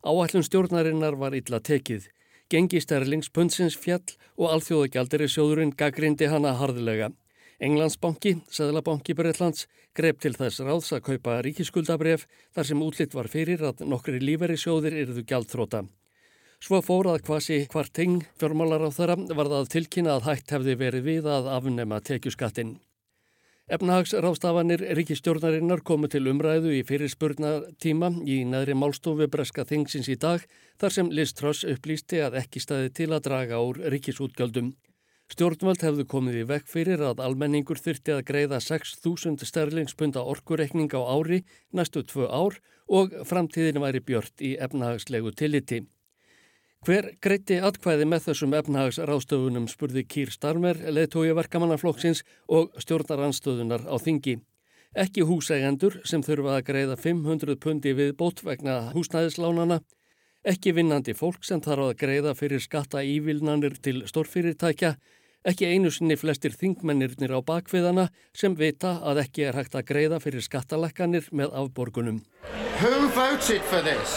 Áallun 0.02 0.42
stjórnarinnar 0.42 1.14
var 1.22 1.38
illa 1.38 1.62
tekið. 1.62 2.10
Gengi 2.50 2.82
sterlingspunnsins 2.82 3.78
fjall 3.78 4.18
og 4.34 4.50
alþjóðagjaldir 4.56 5.28
í 5.28 5.30
sjóðurinn 5.30 5.76
gaggrindi 5.78 6.26
hana 6.26 6.58
harðilega. 6.58 7.14
Englandsbanki, 7.62 8.40
Sæðlabanki 8.50 9.14
Breitlands, 9.14 9.68
grep 9.94 10.18
til 10.22 10.32
þess 10.34 10.64
ráðs 10.66 10.88
að 10.96 11.04
kaupa 11.12 11.36
ríkiskuldabref 11.46 12.24
þar 12.56 12.66
sem 12.66 12.82
útlitt 12.82 13.14
var 13.14 13.28
fyrir 13.30 13.62
að 13.68 13.84
nokkri 13.86 14.18
líferi 14.18 14.56
sjóðir 14.58 14.96
eruðu 15.04 15.22
gjaldþróta. 15.30 15.84
Svo 16.62 16.80
fórað 16.82 17.22
kvasi 17.28 17.60
kvarting 17.70 18.24
fjármálar 18.38 18.82
á 18.82 18.90
þeirra 18.90 19.16
var 19.38 19.50
það 19.54 19.70
tilkynna 19.76 20.16
að 20.16 20.26
hægt 20.26 20.56
hefði 20.56 20.76
verið 20.82 21.06
við 21.06 21.30
að 21.30 21.48
afnema 21.54 22.02
tekjuskattin. 22.02 22.76
Efnahagsrástafanir 23.70 24.82
ríkistjórnarinnar 24.98 25.86
komu 25.86 26.10
til 26.10 26.26
umræðu 26.34 26.74
í 26.74 26.82
fyrirspurnatíma 26.86 28.10
í 28.26 28.42
neðri 28.42 28.74
málstofu 28.74 29.30
Breska 29.30 29.62
Þingsins 29.62 30.10
í 30.10 30.18
dag 30.18 30.42
þar 30.82 30.98
sem 30.98 31.14
Liz 31.14 31.30
Truss 31.38 31.62
upplýsti 31.62 32.24
að 32.26 32.42
ekki 32.42 32.62
staði 32.62 32.90
til 32.90 33.12
að 33.14 33.28
draga 33.28 33.62
úr 33.62 33.78
ríkisútgjöldum. 33.94 34.74
Stjórnvöld 35.32 35.80
hefðu 35.80 36.04
komið 36.04 36.34
í 36.42 36.44
vekk 36.44 36.66
fyrir 36.68 37.00
að 37.08 37.22
almenningur 37.24 37.78
þyrti 37.80 38.12
að 38.12 38.26
greiða 38.28 38.58
6.000 38.60 39.46
sterlingspunda 39.48 40.20
orkureikning 40.28 40.92
á 40.92 41.00
ári 41.00 41.38
næstu 41.72 42.02
tvö 42.04 42.26
ár 42.28 42.58
og 42.84 43.14
framtíðin 43.24 43.80
væri 43.80 44.02
björt 44.04 44.44
í 44.44 44.50
efnahagslegu 44.60 45.32
tilliti. 45.32 45.78
Hver 46.84 47.08
greiti 47.24 47.56
atkvæði 47.64 48.08
með 48.10 48.26
þessum 48.26 48.56
efnahagsráðstöfunum 48.58 49.70
spurði 49.72 50.02
Kýr 50.04 50.34
Starmer, 50.34 50.76
leðtói 50.92 51.32
verkamannaflokksins 51.38 52.20
og 52.52 52.76
stjórnaranstöðunar 52.84 53.88
á 53.88 53.96
þingi. 54.04 54.36
Ekki 54.92 55.24
húsægendur 55.24 55.96
sem 56.04 56.20
þurfa 56.20 56.58
að 56.58 56.66
greiða 56.68 56.98
500 57.00 57.56
pundi 57.62 57.96
við 57.96 58.12
bót 58.20 58.44
vegna 58.44 58.90
húsnæðislánana, 58.92 59.80
ekki 60.44 60.76
vinnandi 60.76 61.16
fólk 61.16 61.40
sem 61.46 61.64
þarf 61.64 61.88
að 61.88 61.98
greiða 62.04 62.36
fyrir 62.36 62.60
skatta 62.60 63.00
ívilnanir 63.00 63.80
til 63.80 64.02
stórfyrirtækja, 64.10 64.96
Ekki 65.42 65.66
einu 65.66 65.90
sinni 65.90 66.14
flestir 66.14 66.52
þingmennirnir 66.54 67.32
á 67.34 67.42
bakviðana 67.42 68.04
sem 68.30 68.52
vita 68.54 68.92
að 69.02 69.24
ekki 69.24 69.48
er 69.48 69.56
hægt 69.58 69.72
að 69.74 69.88
greiða 69.88 70.20
fyrir 70.22 70.44
skattalekkanir 70.46 71.26
með 71.34 71.56
afborgunum. 71.58 72.20
Who 72.78 73.08
voted 73.16 73.64
for 73.66 73.82
this? 73.82 74.12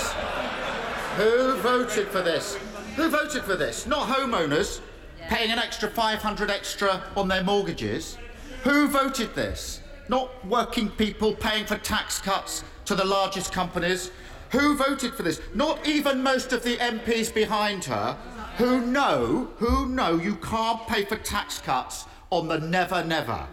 Who 1.18 1.56
voted 1.64 2.12
for 2.14 2.22
this? 2.22 2.60
Who 2.96 3.10
voted 3.10 3.42
for 3.42 3.56
this? 3.58 3.88
Not 3.88 4.06
homeowners 4.08 4.82
paying 5.28 5.50
an 5.50 5.58
extra 5.58 5.90
500 5.90 6.52
extra 6.52 7.02
on 7.18 7.28
their 7.28 7.44
mortgages. 7.44 8.20
Who 8.64 8.88
voted 8.88 9.34
this? 9.34 9.82
Not 10.08 10.30
working 10.46 10.90
people 10.92 11.34
paying 11.34 11.66
for 11.66 11.80
tax 11.80 12.20
cuts 12.20 12.64
to 12.86 12.94
the 12.94 13.06
largest 13.06 13.52
companies. 13.52 14.12
Who 14.52 14.78
voted 14.78 15.16
for 15.16 15.24
this? 15.24 15.42
Not 15.56 15.88
even 15.88 16.22
most 16.22 16.54
of 16.54 16.62
the 16.62 16.78
MPs 16.78 17.34
behind 17.34 17.86
her 17.86 18.16
who 18.58 18.82
know, 18.82 19.48
who 19.58 19.88
know 19.88 20.18
you 20.18 20.36
can't 20.36 20.88
pay 20.88 21.04
for 21.06 21.18
tax 21.18 21.60
cuts 21.60 22.06
on 22.30 22.48
the 22.48 22.60
never 22.60 23.04
never. 23.04 23.48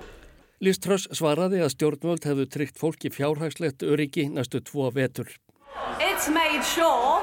Liz 0.63 0.79
Truss 0.79 1.09
svaraði 1.11 1.59
að 1.65 1.73
stjórnvöld 1.75 2.27
hefðu 2.29 2.47
tryggt 2.47 2.77
fólki 2.79 3.11
fjárhagslegt 3.11 3.83
öryggi 3.83 4.29
næstu 4.31 4.61
tvo 4.63 4.93
vetur. 4.95 5.27
It's 5.99 6.29
made 6.29 6.63
sure 6.63 7.19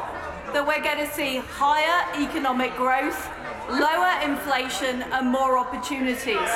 that 0.52 0.68
we're 0.68 0.84
going 0.84 1.00
to 1.00 1.12
see 1.14 1.38
higher 1.38 2.00
economic 2.20 2.76
growth, 2.76 3.30
lower 3.70 4.14
inflation 4.28 5.04
and 5.16 5.32
more 5.32 5.58
opportunities. 5.58 6.52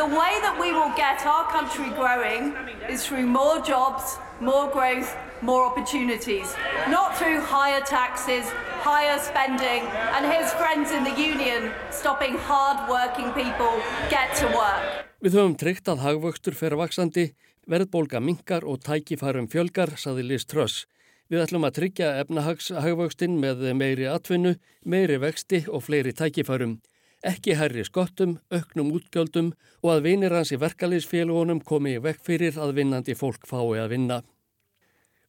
The 0.00 0.06
way 0.06 0.32
that 0.40 0.56
we 0.58 0.72
will 0.72 0.92
get 0.96 1.26
our 1.26 1.44
country 1.52 1.90
growing 2.00 2.56
is 2.88 3.04
through 3.04 3.26
more 3.26 3.60
jobs, 3.60 4.16
more 4.42 4.68
growth, 4.70 5.14
more 5.40 5.64
opportunities, 5.64 6.48
not 6.88 7.16
through 7.16 7.40
higher 7.40 7.80
taxes, 7.80 8.44
higher 8.82 9.18
spending 9.18 9.82
and 10.16 10.26
his 10.26 10.50
friends 10.58 10.90
in 10.90 11.04
the 11.04 11.14
union 11.14 11.70
stopping 11.90 12.34
hard-working 12.36 13.30
people 13.38 13.72
get 14.10 14.34
to 14.40 14.46
work. 14.50 14.82
Við 15.22 15.38
höfum 15.38 15.54
tryggt 15.54 15.86
að 15.86 16.02
hagvöxtur 16.02 16.56
fer 16.58 16.74
vaksandi, 16.74 17.28
verðbólga 17.70 18.18
minkar 18.18 18.66
og 18.66 18.82
tækifærum 18.82 19.46
fjölgar, 19.46 19.94
saði 19.94 20.26
Liz 20.26 20.48
Truss. 20.50 20.88
Við 21.30 21.44
ætlum 21.44 21.68
að 21.68 21.76
tryggja 21.78 22.08
efnahagshagvöxtin 22.24 23.38
með 23.38 23.62
meiri 23.78 24.10
atvinnu, 24.10 24.56
meiri 24.82 25.20
vexti 25.22 25.62
og 25.70 25.86
fleiri 25.86 26.10
tækifærum. 26.10 26.80
Ekki 27.22 27.54
herri 27.54 27.84
skottum, 27.86 28.40
auknum 28.50 28.88
útgjöldum 28.96 29.52
og 29.84 29.90
að 29.92 30.00
vinir 30.08 30.32
hans 30.34 30.50
í 30.50 30.56
verkalýsfélagunum 30.58 31.60
komi 31.62 31.94
í 31.94 32.00
vekk 32.02 32.24
fyrir 32.26 32.58
að 32.58 32.74
vinnandi 32.80 33.14
fólk 33.14 33.46
fái 33.46 33.78
að 33.78 33.92
vinna. 33.94 34.16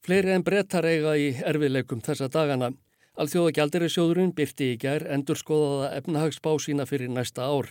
Fleiri 0.01 0.34
en 0.34 0.43
brettar 0.43 0.88
eiga 0.89 1.13
í 1.13 1.29
erfiðleikum 1.38 2.01
þessa 2.01 2.32
dagana. 2.34 2.71
Alþjóða 3.13 3.53
gjaldirisjóðurinn 3.60 4.34
byrti 4.34 4.71
í 4.73 4.79
gær 4.82 5.06
endur 5.06 5.38
skoðaða 5.38 5.93
efnahagsbá 5.99 6.49
sína 6.65 6.89
fyrir 6.89 7.13
næsta 7.13 7.45
ár. 7.45 7.69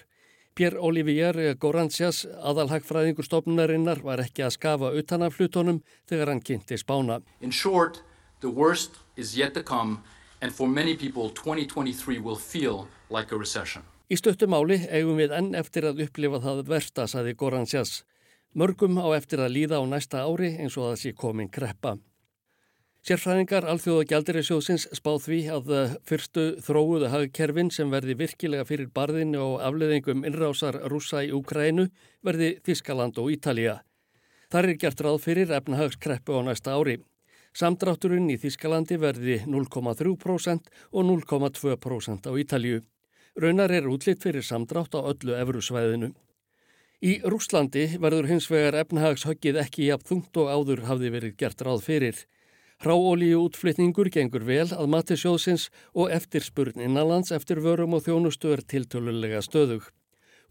Pér 0.55 0.79
Olivier 0.79 1.57
Gorancias, 1.59 2.23
aðalhagfræðingur 2.47 3.27
stofnunarinnar, 3.27 4.05
var 4.07 4.23
ekki 4.23 4.47
að 4.47 4.55
skafa 4.55 4.93
utan 4.95 5.27
af 5.27 5.41
hlutónum 5.41 5.83
þegar 6.07 6.31
hann 6.31 6.45
kynnti 6.47 6.79
spána. 6.79 7.19
Short, 7.51 8.03
come 9.65 9.99
and 10.41 10.53
for 10.53 10.69
many 10.69 10.95
people 10.95 11.31
2023 11.31 12.21
will 12.21 12.37
feel 12.37 12.87
like. 13.11 13.33
Í 14.11 14.19
stöttumáli 14.19 14.81
eigum 14.91 15.21
við 15.21 15.35
enn 15.37 15.53
eftir 15.59 15.87
að 15.87 16.03
upplifa 16.07 16.41
það 16.43 16.65
versta, 16.69 17.07
saði 17.07 17.35
Gorancias. 17.39 18.03
Mörgum 18.55 18.99
á 18.99 19.09
eftir 19.17 19.41
að 19.41 19.55
líða 19.57 19.79
á 19.81 19.85
næsta 19.87 20.25
ári 20.27 20.57
eins 20.59 20.77
og 20.77 20.89
að 20.89 20.91
það 20.95 21.03
sé 21.03 21.13
komin 21.17 21.53
kreppa. 21.53 21.97
Sérfræðingar 23.03 23.65
alþjóða 23.67 24.05
gjaldirisjóðsins 24.13 24.85
spáð 24.95 25.25
því 25.25 25.39
að 25.51 25.71
fyrstu 26.07 26.45
þróuðu 26.63 27.09
hagkerfin 27.11 27.73
sem 27.75 27.91
verði 27.91 28.15
virkilega 28.21 28.67
fyrir 28.69 28.93
barðinu 28.95 29.41
og 29.43 29.65
afleðingum 29.67 30.23
innrásar 30.29 30.79
rúsa 30.93 31.25
í 31.27 31.33
Úkrænu 31.35 31.89
verði 32.23 32.53
Þískaland 32.63 33.19
og 33.19 33.33
Ítalija. 33.35 33.81
Þar 34.55 34.69
er 34.69 34.79
gert 34.85 35.03
ráð 35.03 35.19
fyrir 35.25 35.51
efnahagskreppu 35.57 36.39
á 36.39 36.41
næsta 36.47 36.77
ári. 36.79 37.01
Samdrátturinn 37.59 38.31
í 38.31 38.39
Þískalandi 38.39 39.01
verði 39.03 39.41
0,3% 39.51 40.71
og 40.93 41.03
0,2% 41.09 42.31
á 42.31 42.33
Ítalju. 42.39 42.85
Raunar 43.41 43.73
er 43.73 43.89
útlitt 43.89 44.21
fyrir 44.21 44.45
samdrátt 44.45 44.93
á 44.93 45.01
öllu 45.01 45.33
efrusvæðinu. 45.39 46.13
Í 47.03 47.13
Rúslandi 47.25 47.87
verður 47.99 48.29
hins 48.29 48.45
vegar 48.53 48.77
efnahagshöggið 48.83 49.59
ekki 49.65 49.89
jafn 49.89 50.07
þungt 50.11 50.39
og 50.43 50.51
áður 50.53 50.85
hafði 50.87 51.13
verið 51.17 51.39
gert 51.41 51.65
ráð 51.65 51.81
fyrir. 51.87 52.19
Hráolíu 52.83 53.41
útflytningur 53.47 54.11
gengur 54.13 54.45
vel 54.45 54.69
að 54.69 54.91
mati 54.91 55.17
sjóðsins 55.17 55.71
og 55.95 56.13
eftirspurn 56.15 56.83
innanlands 56.83 57.33
eftir 57.33 57.63
vörum 57.65 57.97
og 57.97 58.05
þjónustu 58.05 58.53
er 58.53 58.63
tiltölulega 58.69 59.41
stöðug. 59.43 59.89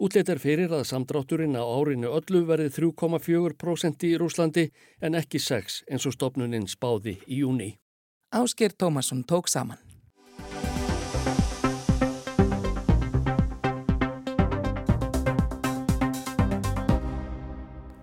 Útleitt 0.02 0.32
er 0.34 0.42
fyrir 0.42 0.74
að 0.74 0.88
samdrátturinn 0.90 1.60
á 1.60 1.62
árinu 1.62 2.10
öllu 2.18 2.42
verði 2.50 2.72
3,4% 2.80 4.08
í 4.10 4.16
Rúslandi 4.18 4.66
en 5.06 5.20
ekki 5.22 5.38
6 5.38 5.84
eins 5.92 6.10
og 6.10 6.18
stopnuninn 6.18 6.66
spáði 6.72 7.20
í 7.28 7.44
júni. 7.44 7.76
Ásker 8.34 8.74
Tómasson 8.74 9.22
tók 9.28 9.52
saman. 9.52 9.91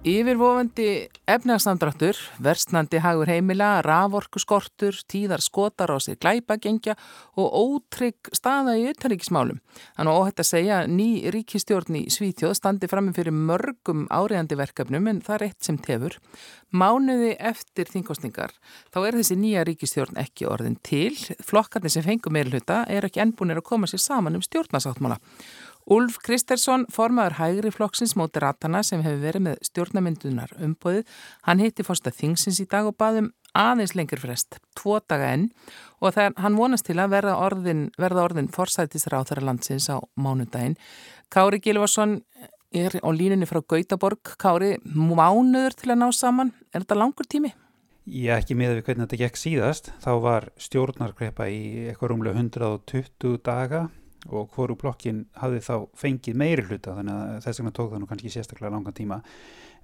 Yfirvofandi 0.09 1.09
efnagsandráttur, 1.29 2.17
verstnandi 2.41 3.01
hagur 3.05 3.29
heimila, 3.29 3.83
raforku 3.85 4.41
skortur, 4.41 4.97
tíðar 5.11 5.43
skotar 5.45 5.91
á 5.93 6.01
sig 6.01 6.17
glæpagengja 6.23 6.95
og 7.37 7.49
ótrygg 7.59 8.31
staða 8.33 8.79
í 8.81 8.87
utanríkismálum. 8.89 9.59
Þannig 9.99 10.13
að 10.15 10.21
óhætt 10.23 10.41
að 10.41 10.49
segja 10.49 10.79
ný 10.89 11.09
ríkistjórn 11.35 12.01
í 12.01 12.03
Svítjóð 12.15 12.57
standi 12.57 12.89
fram 12.89 13.11
með 13.11 13.21
fyrir 13.21 13.37
mörgum 13.37 14.07
áriðandi 14.09 14.57
verkefnum 14.63 15.11
en 15.13 15.21
það 15.27 15.37
er 15.37 15.47
eitt 15.51 15.69
sem 15.69 15.81
tefur. 15.85 16.17
Mánuði 16.73 17.35
eftir 17.51 17.93
þingkostningar 17.93 18.57
þá 18.95 18.99
er 19.03 19.19
þessi 19.21 19.37
nýja 19.37 19.67
ríkistjórn 19.69 20.23
ekki 20.25 20.49
orðin 20.49 20.81
til. 20.81 21.13
Flokkarnir 21.45 21.93
sem 21.93 22.07
fengum 22.07 22.39
meilhuta 22.39 22.87
er 22.89 23.05
ekki 23.05 23.27
ennbúinir 23.27 23.61
að 23.61 23.69
koma 23.75 23.91
sér 23.91 24.07
saman 24.07 24.41
um 24.41 24.45
stjórnasáttmála. 24.47 25.21
Úlf 25.89 26.19
Kristersson, 26.21 26.83
formaður 26.93 27.39
hægri 27.39 27.71
flokksins 27.73 28.13
móti 28.19 28.43
ratana 28.45 28.83
sem 28.85 29.01
hefur 29.01 29.23
verið 29.23 29.45
með 29.47 29.61
stjórnamyndunar 29.65 30.51
umbóðið, 30.61 31.07
hann 31.49 31.63
hitti 31.63 31.85
fórsta 31.87 32.13
þingsins 32.13 32.59
í 32.61 32.67
dag 32.69 32.91
og 32.91 32.97
baðum 33.01 33.31
aðeins 33.57 33.95
lengur 33.97 34.21
frest, 34.21 34.59
tvo 34.77 34.99
daga 35.01 35.31
enn 35.33 35.47
og 36.05 36.13
það, 36.13 36.35
hann 36.45 36.59
vonast 36.59 36.85
til 36.91 36.99
að 37.01 37.15
verða 37.15 37.39
orðin, 37.41 37.87
orðin 37.97 38.51
forsætisráþara 38.53 39.47
landsins 39.49 39.89
á 39.89 39.97
mánudaginn. 40.21 40.77
Kári 41.33 41.63
Gilvarsson 41.65 42.19
er 42.69 42.99
á 43.01 43.09
línunni 43.09 43.49
frá 43.49 43.63
Gautaborg. 43.65 44.35
Kári, 44.37 44.77
mánuður 44.85 45.73
til 45.73 45.95
að 45.95 46.03
ná 46.03 46.11
saman, 46.13 46.53
er 46.69 46.85
þetta 46.85 46.99
langur 47.01 47.29
tími? 47.33 47.55
Já, 48.09 48.37
ekki 48.37 48.57
með 48.57 48.77
við 48.77 48.85
hvernig 48.85 49.09
þetta 49.09 49.23
gekk 49.23 49.41
síðast. 49.41 49.91
Þá 50.05 50.13
var 50.25 50.51
stjórnarkrepa 50.61 51.49
í 51.49 51.89
eitthvað 51.89 52.13
rúmlega 52.13 52.45
120 52.45 53.41
daga 53.45 53.87
og 54.27 54.51
hvoru 54.55 54.77
blokkin 54.79 55.23
hafði 55.39 55.61
þá 55.65 55.75
fengið 55.99 56.39
meiri 56.41 56.65
hluta 56.67 56.95
þannig 56.97 57.15
að 57.15 57.43
þess 57.45 57.61
vegna 57.61 57.75
tók 57.77 57.91
það 57.93 58.03
nú 58.03 58.09
kannski 58.11 58.33
sérstaklega 58.35 58.73
langan 58.75 58.97
tíma. 58.97 59.19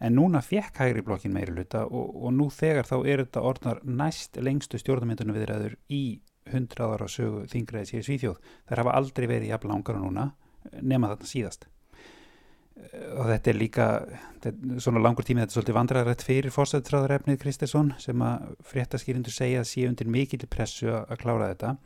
En 0.03 0.17
núna 0.19 0.43
fekk 0.43 0.81
hægri 0.83 1.05
blokkin 1.07 1.35
meiri 1.35 1.55
hluta 1.55 1.85
og, 1.87 2.09
og 2.27 2.35
nú 2.35 2.49
þegar 2.53 2.89
þá 2.89 2.97
er 3.01 3.25
þetta 3.25 3.45
orðnar 3.51 3.83
næst 3.87 4.41
lengstu 4.43 4.81
stjórnarmyndunum 4.83 5.39
viðræður 5.39 5.77
í 5.95 6.05
100 6.51 6.91
ára 6.91 7.07
sögu 7.09 7.45
þingræðis 7.53 7.95
hér 7.95 8.03
í 8.03 8.09
Svíþjóð. 8.09 8.51
Þær 8.69 8.83
hafa 8.83 8.97
aldrei 8.99 9.29
verið 9.31 9.55
jafn 9.55 9.71
langar 9.71 10.01
og 10.01 10.05
núna 10.09 10.27
nema 10.83 11.13
þarna 11.13 11.31
síðast. 11.31 11.69
Og 13.15 13.29
þetta 13.31 13.53
er 13.53 13.57
líka 13.57 13.85
þetta 14.43 14.81
svona 14.83 15.01
langur 15.01 15.25
tími, 15.25 15.45
þetta 15.45 15.55
er 15.55 15.57
svolítið 15.61 15.77
vandræðarætt 15.79 16.25
fyrir 16.27 16.53
fórsættráðarefnið 16.53 17.39
Kristesson 17.41 17.93
sem 18.03 18.25
að 18.27 18.49
fréttaskýrindur 18.67 19.33
segja 19.33 19.63
að 19.63 19.71
sé 19.71 19.87
undir 19.87 20.11
mikil 20.11 20.43
pressu 20.51 20.91
að 20.91 21.21
klára 21.23 21.53
þetta 21.53 21.77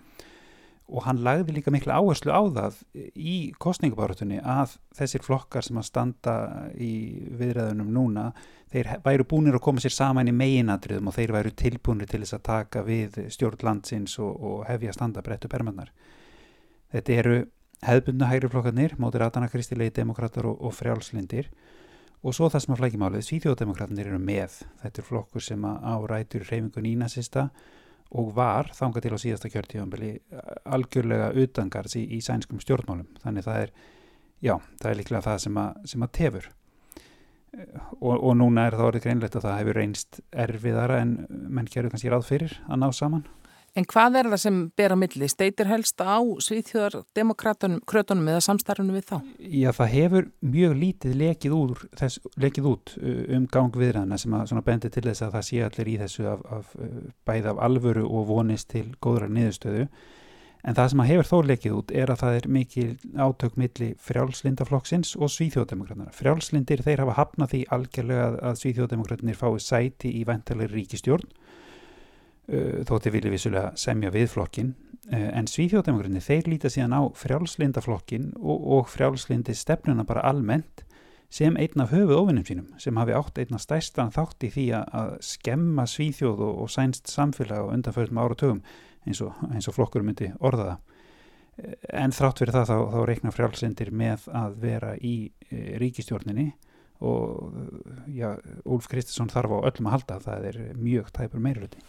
og 0.89 1.05
hann 1.05 1.21
lagði 1.21 1.59
líka 1.59 1.73
miklu 1.73 1.93
áherslu 1.93 2.33
á 2.33 2.41
það 2.49 2.79
í 3.13 3.35
kostningabáratunni 3.61 4.39
að 4.41 4.79
þessir 4.97 5.25
flokkar 5.27 5.67
sem 5.67 5.77
að 5.81 5.89
standa 5.91 6.37
í 6.81 6.93
viðræðunum 7.37 7.91
núna 7.93 8.31
þeir 8.73 8.95
væru 9.05 9.27
búinir 9.29 9.59
að 9.59 9.65
koma 9.67 9.85
sér 9.85 9.93
saman 9.93 10.31
í 10.31 10.35
meginadriðum 10.37 11.11
og 11.11 11.17
þeir 11.17 11.35
væru 11.37 11.53
tilbúinir 11.61 12.09
til 12.09 12.23
þess 12.25 12.39
að 12.39 12.47
taka 12.49 12.85
við 12.87 13.21
stjórn 13.35 13.65
landsins 13.69 14.17
og, 14.21 14.33
og 14.33 14.65
hefja 14.69 14.97
standa 14.97 15.25
brettu 15.25 15.51
permannar. 15.53 15.93
Þetta 16.93 17.19
eru 17.21 17.39
hefðbundna 17.85 18.29
hægri 18.31 18.51
flokkarnir, 18.53 18.97
mótir 18.99 19.25
Adana 19.27 19.49
Kristilegi 19.53 19.99
demokrater 20.01 20.49
og, 20.49 20.57
og 20.65 20.73
frjálslindir 20.77 21.51
og 22.25 22.35
svo 22.35 22.49
það 22.51 22.65
sem 22.65 22.75
að 22.75 22.81
flækjumálið, 22.81 23.27
Svíþjóðdemokraterna 23.29 24.03
eru 24.03 24.19
með. 24.19 24.57
Þetta 24.83 25.03
er 25.03 25.07
flokkur 25.07 25.45
sem 25.45 25.67
að 25.69 25.85
árætur 25.93 26.49
reyfingun 26.49 26.89
ínasista 26.91 27.51
og 28.17 28.31
var 28.37 28.71
þanga 28.77 29.03
til 29.05 29.13
á 29.13 29.19
síðasta 29.21 29.51
kjörtífambili 29.53 30.13
algjörlega 30.65 31.33
utangars 31.43 31.97
í, 31.99 32.05
í 32.17 32.21
sænskum 32.25 32.61
stjórnmálum. 32.63 33.09
Þannig 33.25 33.45
það 33.45 33.65
er, 33.65 33.75
já, 34.45 34.55
það 34.81 34.91
er 34.91 35.01
líklega 35.03 35.27
það 35.27 35.43
sem 35.45 35.59
að, 35.61 35.83
sem 35.93 36.07
að 36.07 36.15
tefur. 36.21 36.49
Og, 37.99 38.15
og 38.15 38.33
núna 38.37 38.67
er 38.69 38.77
það 38.77 38.91
orðið 38.91 39.05
greinlegt 39.07 39.37
að 39.39 39.45
það 39.47 39.59
hefur 39.63 39.79
reynst 39.81 40.21
erfiðara 40.45 41.03
en 41.03 41.13
menn 41.29 41.69
gerur 41.73 41.93
kannski 41.93 42.13
ráð 42.13 42.27
fyrir 42.29 42.57
að 42.69 42.83
ná 42.83 42.89
saman 42.93 43.25
En 43.79 43.85
hvað 43.87 44.17
er 44.19 44.29
það 44.33 44.41
sem 44.43 44.57
ber 44.75 44.91
á 44.91 44.97
milli? 44.99 45.29
Steitir 45.31 45.69
helst 45.71 46.03
á 46.03 46.19
svíþjóðardemokratunum 46.43 48.31
eða 48.33 48.43
samstarfunum 48.43 48.97
við 48.99 49.05
þá? 49.07 49.17
Já, 49.39 49.69
það 49.77 49.93
hefur 49.93 50.29
mjög 50.43 50.77
lítið 50.81 51.19
lekið, 51.21 51.55
úr, 51.55 51.85
þess, 52.01 52.19
lekið 52.43 52.69
út 52.73 52.95
um 52.99 53.47
gang 53.55 53.79
viðræðina 53.79 54.19
sem 54.19 54.35
að 54.35 54.65
bendi 54.67 54.91
til 54.91 55.05
þess 55.07 55.27
að 55.29 55.37
það 55.37 55.47
sé 55.51 55.61
allir 55.69 55.91
í 55.93 55.99
þessu 56.01 56.27
af, 56.33 56.47
af, 56.59 56.73
bæð 57.29 57.53
af 57.53 57.61
alvöru 57.69 58.07
og 58.09 58.27
vonist 58.33 58.73
til 58.75 58.89
góðra 59.05 59.31
niðurstöðu. 59.31 59.87
En 60.67 60.75
það 60.75 60.89
sem 60.91 61.03
að 61.05 61.11
hefur 61.13 61.29
þó 61.29 61.37
lekið 61.53 61.75
út 61.79 61.93
er 61.95 62.11
að 62.11 62.23
það 62.25 62.37
er 62.41 62.49
mikil 62.51 62.89
átök 63.15 63.61
milli 63.63 63.93
frjálslindaflokksins 64.03 65.13
og 65.15 65.31
svíþjóðdemokratunar. 65.31 66.11
Frjálslindir 66.19 66.83
þeir 66.83 67.05
hafa 67.05 67.15
hafnað 67.21 67.53
því 67.53 67.61
algjörlega 67.77 68.27
að 68.51 68.59
svíþjóðdemokratunir 68.65 69.39
fái 69.39 69.63
sæti 69.63 70.11
í 70.19 70.25
vendalegri 70.27 70.81
ríkistjórn 70.81 71.31
þótti 72.49 73.13
vilja 73.13 73.33
vissulega 73.33 73.73
semja 73.77 74.11
við 74.15 74.31
flokkin 74.33 74.75
uh, 75.13 75.31
en 75.37 75.49
Svíþjóðdemokræni 75.51 76.23
þeir 76.25 76.49
líta 76.49 76.71
síðan 76.73 76.97
á 76.97 77.03
frjálslindaflokkin 77.21 78.31
og, 78.41 78.69
og 78.79 78.93
frjálslindi 78.93 79.57
stefnuna 79.57 80.07
bara 80.09 80.25
almennt 80.29 80.85
sem 81.33 81.57
einn 81.61 81.83
af 81.85 81.93
höfuð 81.93 82.23
ofinnum 82.23 82.47
sínum 82.49 82.69
sem 82.81 82.97
hafi 82.97 83.17
átt 83.17 83.41
einna 83.43 83.61
stærstan 83.61 84.15
þátt 84.15 84.47
í 84.49 84.53
því 84.55 84.69
að 84.81 85.11
skemma 85.29 85.85
Svíþjóð 85.85 86.45
og, 86.47 86.55
og 86.65 86.71
sænst 86.73 87.11
samfélag 87.13 87.67
og 87.67 87.75
undanföldum 87.77 88.23
áratögum 88.23 88.63
eins 89.05 89.21
og, 89.25 89.37
eins 89.53 89.69
og 89.69 89.77
flokkur 89.77 90.07
myndi 90.07 90.31
orðaða 90.41 90.79
uh, 90.79 91.75
en 91.93 92.17
þrátt 92.17 92.41
fyrir 92.41 92.57
það 92.57 92.73
þá, 92.73 92.79
þá 92.95 92.99
reikna 93.13 93.35
frjálslindir 93.37 93.93
með 93.93 94.25
að 94.33 94.57
vera 94.65 94.97
í 94.97 95.19
ríkistjórninni 95.85 96.51
og 97.05 97.53
já, 98.11 98.33
Úlf 98.67 98.89
Kristinsson 98.91 99.31
þarf 99.31 99.53
á 99.55 99.59
öllum 99.71 99.87
að 99.87 99.95
halda 99.95 100.17
það 100.25 100.47
er 100.49 100.59
mjög 100.81 101.13
tæpur 101.15 101.45
meiruluti 101.45 101.85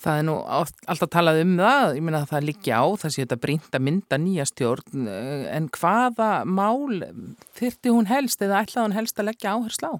Það 0.00 0.18
er 0.20 0.26
nú 0.28 0.34
alltaf 0.46 1.10
talað 1.12 1.40
um 1.42 1.56
það, 1.58 1.86
ég 1.98 2.04
minna 2.06 2.20
að 2.22 2.30
það 2.30 2.46
líkja 2.46 2.78
á, 2.80 2.86
sé 3.02 3.24
þetta 3.24 3.40
brínt 3.42 3.74
að 3.74 3.82
mynda 3.88 4.18
nýja 4.22 4.46
stjórn, 4.48 5.08
eh, 5.10 5.48
en 5.56 5.66
hvaða 5.74 6.30
mál 6.46 7.02
þyrti 7.58 7.92
hún 7.92 8.08
helst 8.08 8.40
eða 8.40 8.62
ætlaði 8.62 8.86
hún 8.86 8.96
helst 8.96 9.18
að 9.20 9.28
leggja 9.28 9.56
áherslu 9.56 9.90
á? 9.92 9.94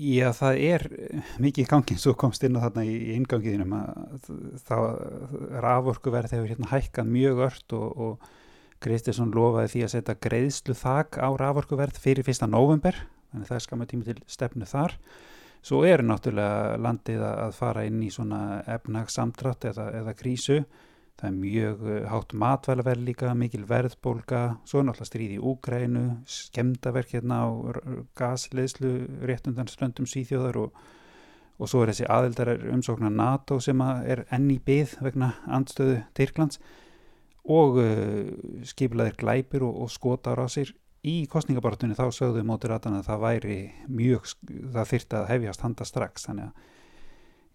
Já, 0.00 0.30
það 0.32 0.58
er 0.64 0.82
mikið 1.42 1.66
í 1.66 1.68
gangin, 1.68 1.98
svo 2.00 2.14
komst 2.16 2.44
inn 2.46 2.56
á 2.56 2.64
þarna 2.64 2.86
í 2.88 3.16
ingangiðinum 3.18 3.74
að 3.76 4.28
það 4.68 4.84
raforkuverð 5.60 6.36
hefur 6.36 6.52
hérna 6.54 6.70
hækkað 6.70 7.10
mjög 7.10 7.42
ört 7.48 7.74
og, 7.76 7.88
og 8.00 8.30
Kristiðsson 8.80 9.34
lofaði 9.36 9.74
því 9.74 9.82
að 9.84 9.92
setja 9.92 10.16
greiðslu 10.24 10.76
þak 10.78 11.18
á 11.20 11.28
raforkuverð 11.36 12.00
fyrir 12.00 12.24
fyrsta 12.24 12.48
november, 12.48 12.96
þannig 13.28 13.50
það 13.50 13.58
er 13.58 13.66
skamma 13.66 13.88
tími 13.90 14.06
til 14.06 14.16
stefnu 14.24 14.68
þar. 14.70 14.96
Svo 15.60 15.82
er 15.84 16.00
náttúrulega 16.04 16.78
landið 16.80 17.24
að 17.26 17.50
fara 17.58 17.82
inn 17.84 18.00
í 18.00 18.08
svona 18.12 18.62
efnagsamtrátt 18.70 19.66
eða, 19.70 19.90
eða 19.98 20.14
krísu. 20.16 20.62
Það 21.20 21.26
er 21.28 21.34
mjög 21.36 21.82
uh, 21.84 21.96
hátt 22.08 22.32
matvælaverð 22.40 23.02
líka, 23.04 23.34
mikil 23.36 23.66
verðbólka, 23.68 24.40
svo 24.64 24.80
er 24.80 24.86
náttúrulega 24.88 25.10
stríð 25.10 25.34
í 25.34 25.42
Úgrænu, 25.50 26.04
skemdaverk 26.24 27.12
hérna 27.12 27.42
á 27.44 27.48
gasleðslu 28.16 28.94
réttundan 29.28 29.68
ströndum 29.68 30.08
síþjóðar 30.08 30.62
og, 30.62 30.80
og 31.60 31.68
svo 31.68 31.84
er 31.84 31.92
þessi 31.92 32.08
aðeldarar 32.08 32.64
umsóknar 32.72 33.12
NATO 33.12 33.60
sem 33.60 33.84
er 33.84 34.24
enni 34.32 34.56
byð 34.64 34.96
vegna 35.04 35.34
andstöðu 35.44 36.00
Tyrklands 36.16 36.62
og 37.44 37.82
uh, 37.84 38.32
skiplaðir 38.64 39.20
glæpir 39.20 39.68
og, 39.68 39.76
og 39.84 39.92
skotar 39.92 40.40
á 40.40 40.48
sér 40.48 40.72
í 41.06 41.14
kostningabartunni 41.30 41.96
þá 41.96 42.06
sögðu 42.12 42.42
mótur 42.46 42.74
að 42.76 42.90
það 43.06 43.22
væri 43.22 43.60
mjög, 43.88 44.34
það 44.74 44.90
þyrti 44.92 45.18
að 45.20 45.30
hefjast 45.34 45.64
handa 45.64 45.86
strax 45.88 46.26
þannig 46.28 46.50
að 46.50 46.66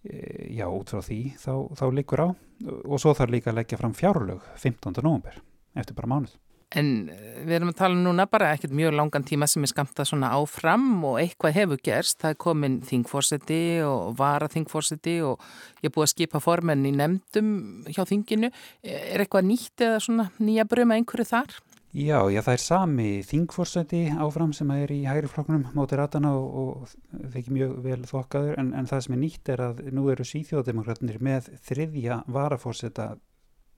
e, 0.10 0.18
já, 0.58 0.66
út 0.70 0.94
frá 0.94 1.04
því 1.06 1.20
þá, 1.42 1.54
þá 1.78 1.86
líkur 2.00 2.26
á 2.26 2.28
og 2.66 2.98
svo 3.02 3.14
þarf 3.14 3.36
líka 3.36 3.52
að 3.52 3.62
leggja 3.62 3.80
fram 3.82 3.94
fjárlög 3.98 4.50
15. 4.58 4.98
november 5.04 5.38
eftir 5.76 5.98
bara 5.98 6.10
mánuð. 6.10 6.34
En 6.76 6.88
e, 7.14 7.18
við 7.46 7.60
erum 7.60 7.70
að 7.70 7.78
tala 7.84 8.00
núna 8.00 8.26
bara 8.32 8.50
ekkert 8.56 8.74
mjög 8.74 8.96
langan 8.98 9.28
tíma 9.28 9.46
sem 9.52 9.64
er 9.68 9.70
skamta 9.70 10.08
svona 10.10 10.32
áfram 10.34 11.06
og 11.06 11.20
eitthvað 11.22 11.56
hefur 11.60 11.84
gerst, 11.86 12.18
það 12.24 12.34
er 12.34 12.42
komin 12.48 12.80
þingfórseti 12.88 13.62
og 13.86 14.18
vara 14.18 14.50
þingfórseti 14.50 15.20
og 15.28 15.46
ég 15.84 15.92
er 15.92 15.94
búið 15.94 16.08
að 16.08 16.14
skipa 16.16 16.42
formenn 16.42 16.90
í 16.90 16.96
nefndum 16.98 17.54
hjá 17.94 18.02
þinginu, 18.10 18.50
er 18.82 19.22
eitthvað 19.22 19.48
nýtt 19.52 19.86
eða 19.86 20.02
svona 20.02 20.30
nýja 20.42 20.66
bröma 20.66 20.98
einhverju 20.98 21.30
þar? 21.36 21.60
Já, 21.96 22.18
já, 22.28 22.42
það 22.44 22.56
er 22.58 22.60
sami 22.60 23.12
þingforsæti 23.24 24.00
áfram 24.20 24.50
sem 24.52 24.72
er 24.76 24.92
í 24.92 24.98
hægri 25.08 25.30
floknum 25.32 25.62
móti 25.78 25.96
ratana 25.96 26.34
og, 26.36 26.58
og 26.60 27.30
þekki 27.32 27.54
mjög 27.56 27.78
vel 27.86 28.02
þokkaður 28.10 28.60
en, 28.60 28.74
en 28.76 28.90
það 28.90 29.04
sem 29.06 29.16
er 29.16 29.22
nýtt 29.22 29.52
er 29.54 29.64
að 29.64 29.80
nú 29.96 30.10
eru 30.12 30.26
síþjóðdemokraterni 30.28 31.16
með 31.24 31.48
þriðja 31.70 32.18
varaforsæta, 32.36 33.06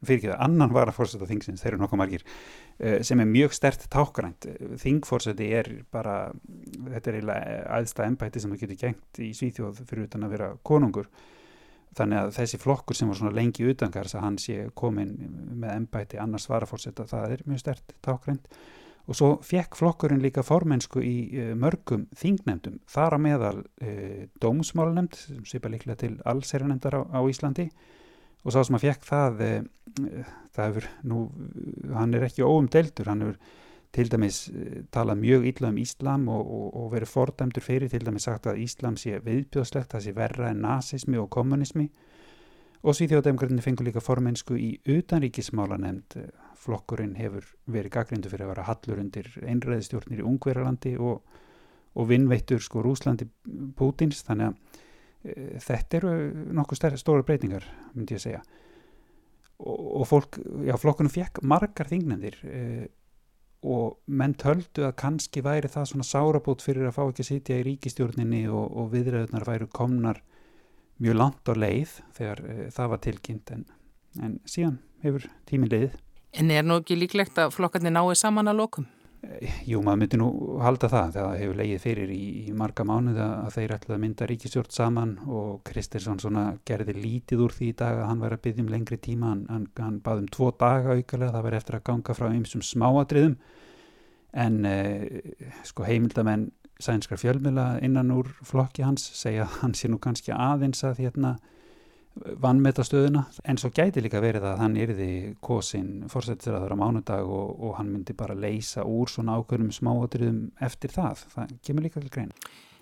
fyrir 0.02 0.18
ekki 0.18 0.32
það, 0.32 0.42
annan 0.48 0.74
varaforsæta 0.74 1.30
þingsins, 1.30 1.62
þeir 1.62 1.76
eru 1.76 1.84
nokkuð 1.84 2.02
margir, 2.02 2.26
eh, 2.82 2.98
sem 3.06 3.22
er 3.22 3.30
mjög 3.30 3.54
stert 3.54 3.86
tákgrænt. 3.94 4.50
Þingforsæti 4.82 5.54
er 5.60 5.70
bara, 5.94 6.18
þetta 6.88 7.14
er 7.14 7.20
eiginlega 7.20 7.64
aðstæða 7.78 8.12
ennbætti 8.16 8.42
sem 8.42 8.56
það 8.56 8.66
getur 8.66 8.82
gengt 8.88 9.22
í 9.28 9.30
síþjóð 9.38 9.84
fyrir 9.84 10.10
utan 10.10 10.26
að 10.26 10.40
vera 10.40 10.54
konungur 10.66 11.14
þannig 11.98 12.22
að 12.22 12.34
þessi 12.38 12.60
flokkur 12.62 12.98
sem 12.98 13.12
var 13.12 13.20
svona 13.20 13.36
lengi 13.36 13.68
utangars 13.68 14.16
að 14.16 14.26
hann 14.26 14.40
sé 14.42 14.58
komin 14.78 15.14
með 15.58 15.74
ennbæti 15.74 16.20
annars 16.22 16.48
varafórsetta, 16.52 17.08
það 17.10 17.38
er 17.38 17.46
mjög 17.50 17.64
stert 17.64 17.96
tákrind 18.06 18.50
og 19.08 19.16
svo 19.16 19.30
fekk 19.46 19.78
flokkurinn 19.80 20.24
líka 20.24 20.44
formensku 20.44 21.02
í 21.04 21.16
uh, 21.32 21.52
mörgum 21.60 22.08
þingnemdum, 22.20 22.82
þar 22.92 23.16
að 23.16 23.24
meðal 23.24 23.54
uh, 23.64 24.26
dómsmálunemd 24.44 25.16
sem 25.20 25.46
sýpa 25.48 25.72
líklega 25.72 26.02
til 26.04 26.18
allseriðnemdar 26.28 27.00
á, 27.00 27.02
á 27.16 27.22
Íslandi. 27.24 27.70
Og 28.44 28.54
sá 28.54 28.60
sem 28.64 28.76
að 28.78 28.84
fekk 28.84 29.08
það 29.08 29.46
uh, 29.46 30.34
það 30.56 30.68
hefur 30.68 30.90
nú, 31.08 31.24
hann 31.96 32.18
er 32.18 32.28
ekki 32.28 32.44
óumdeldur, 32.44 33.10
hann 33.12 33.24
hefur 33.26 33.40
til 33.96 34.10
dæmis 34.12 34.48
eh, 34.50 34.82
talað 34.92 35.22
mjög 35.24 35.48
illa 35.52 35.72
um 35.72 35.80
Íslam 35.82 36.28
og, 36.34 36.52
og, 36.58 36.68
og 36.82 36.92
verið 36.96 37.14
fordæmdur 37.14 37.66
fyrir 37.66 37.92
til 37.92 38.06
dæmis 38.06 38.28
sagt 38.28 38.50
að 38.50 38.62
Íslam 38.66 39.00
sé 39.00 39.22
viðbjóðslegt, 39.24 39.94
það 39.94 40.06
sé 40.08 40.16
verra 40.18 40.52
en 40.52 40.64
nazismi 40.66 41.20
og 41.22 41.30
kommunismi 41.34 41.90
og 42.88 42.96
Svíþjóðdemokraterni 42.96 43.64
fengur 43.66 43.88
líka 43.88 44.04
formensku 44.04 44.56
í 44.60 44.76
utanríkismála 44.88 45.80
nefnd 45.82 46.20
flokkurinn 46.62 47.16
hefur 47.18 47.46
verið 47.70 47.94
gaggrindu 47.96 48.32
fyrir 48.32 48.48
að 48.48 48.54
vera 48.54 48.68
hallur 48.68 49.02
undir 49.02 49.30
einræðistjórnir 49.44 50.22
í 50.22 50.28
Ungverjalandi 50.28 50.94
og, 51.02 51.24
og 51.98 52.10
vinnveittur 52.10 52.62
sko 52.64 52.84
Rúslandi 52.86 53.28
Pútins 53.78 54.24
þannig 54.28 54.52
að 54.52 54.78
e, 55.24 55.36
þetta 55.64 56.00
eru 56.00 56.14
nokkuð 56.60 56.98
stóra 57.00 57.26
breytingar 57.28 57.68
myndi 57.94 58.18
ég 58.18 58.24
segja. 58.24 58.44
Og 59.58 60.04
fólk, 60.06 60.38
já 60.68 60.76
flokkunum 60.78 61.10
fekk 61.10 61.42
margar 61.42 61.90
þingnendir 61.90 62.36
e, 62.46 62.64
og 63.66 63.98
menn 64.06 64.36
töldu 64.38 64.86
að 64.86 64.98
kannski 65.02 65.42
væri 65.46 65.70
það 65.72 65.90
svona 65.92 66.08
sárabót 66.08 66.62
fyrir 66.66 66.90
að 66.90 66.98
fá 66.98 67.04
ekki 67.08 67.24
að 67.24 67.30
sitja 67.32 67.60
í 67.60 67.66
ríkistjórninni 67.66 68.44
og, 68.50 68.66
og 68.78 68.92
viðræðunar 68.94 69.48
væru 69.48 69.70
komnar 69.74 70.22
mjög 71.02 71.18
langt 71.18 71.50
á 71.50 71.54
leið 71.58 71.96
þegar 72.18 72.44
e, 72.44 72.58
það 72.74 72.92
var 72.94 73.02
tilkynnt 73.06 73.56
en, 73.56 73.66
en 74.22 74.38
síðan 74.46 74.78
hefur 75.04 75.26
tímin 75.50 75.74
leið. 75.74 75.98
En 76.38 76.52
er 76.54 76.66
nú 76.66 76.78
ekki 76.82 76.98
líklegt 77.00 77.40
að 77.42 77.56
flokkarnir 77.56 77.96
náðu 77.96 78.18
saman 78.20 78.52
að 78.52 78.62
lokum? 78.62 78.88
Jú, 79.68 79.82
maður 79.84 80.00
myndi 80.02 80.18
nú 80.20 80.28
halda 80.64 80.88
það 80.92 81.16
það 81.18 81.34
hefur 81.42 81.58
leiðið 81.60 81.82
fyrir 81.84 82.12
í, 82.16 82.24
í 82.48 82.54
marga 82.56 82.86
mánuð 82.88 83.18
að 83.22 83.50
þeir 83.58 83.74
ætlaði 83.76 83.96
að 83.98 84.04
mynda 84.04 84.28
ríkistjórn 84.30 84.74
saman 84.74 85.14
og 85.28 85.50
Kristersson 85.68 86.22
svona 86.24 86.46
gerði 86.68 86.96
lítið 86.98 87.44
úr 87.44 87.56
því 87.56 87.72
í 87.72 87.76
dag 87.82 88.00
að 88.00 88.08
hann 88.12 88.24
væri 88.24 88.38
að 88.38 88.44
byggja 88.46 88.64
um 88.64 88.72
lengri 88.72 89.00
tíma. 89.04 89.32
Hann, 89.34 89.44
hann, 89.52 89.68
hann 89.82 90.00
baði 90.06 90.24
um 90.24 90.30
tvo 90.38 90.52
daga 90.60 90.96
aukalega 90.96 91.34
það 91.36 91.48
væri 91.48 91.60
eftir 91.60 91.80
að 91.80 91.86
ganga 91.92 92.18
frá 92.18 92.28
einsum 92.30 92.64
smáadriðum 92.64 93.36
en 94.38 94.58
eh, 94.70 95.36
sko 95.68 95.86
heimildamenn 95.88 96.50
sænskar 96.80 97.20
fjölmjöla 97.20 97.68
innan 97.84 98.14
úr 98.14 98.30
flokki 98.46 98.86
hans 98.86 99.10
segja 99.18 99.48
að 99.48 99.60
hann 99.64 99.78
sé 99.78 99.90
nú 99.90 100.00
kannski 100.02 100.34
aðeins 100.36 100.84
að 100.86 101.04
hérna 101.06 101.38
vannmetastöðuna 102.44 103.26
en 103.46 103.60
svo 103.62 103.72
gæti 103.74 104.04
líka 104.04 104.22
verið 104.24 104.48
að 104.52 104.62
hann 104.64 104.78
yrði 104.80 105.10
kosin 105.44 106.06
fórsettisraður 106.12 106.76
á 106.76 106.82
mánudag 106.82 107.26
og, 107.26 107.58
og 107.64 107.76
hann 107.80 107.92
myndi 107.94 108.16
bara 108.18 108.38
leysa 108.38 108.86
úr 108.86 109.12
svona 109.12 109.38
ákveðnum 109.40 109.74
smáatriðum 109.76 110.48
eftir 110.68 110.94
það. 110.94 111.28
Það 111.34 111.60
kemur 111.68 111.88
líka 111.88 112.04
til 112.04 112.14
grein 112.14 112.34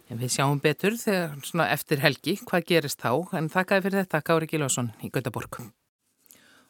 en 0.09 0.21
Við 0.21 0.35
sjáum 0.35 0.59
betur 0.61 0.97
þegar 1.01 1.65
eftir 1.69 2.03
helgi 2.03 2.37
hvað 2.43 2.67
gerist 2.69 3.01
þá. 3.01 3.11
En 3.37 3.49
þakkaði 3.49 3.87
fyrir 3.87 4.03
þetta 4.03 4.21
Kári 4.25 4.51
Gilvason 4.51 4.93
í 5.01 5.09
Gautaborg 5.13 5.63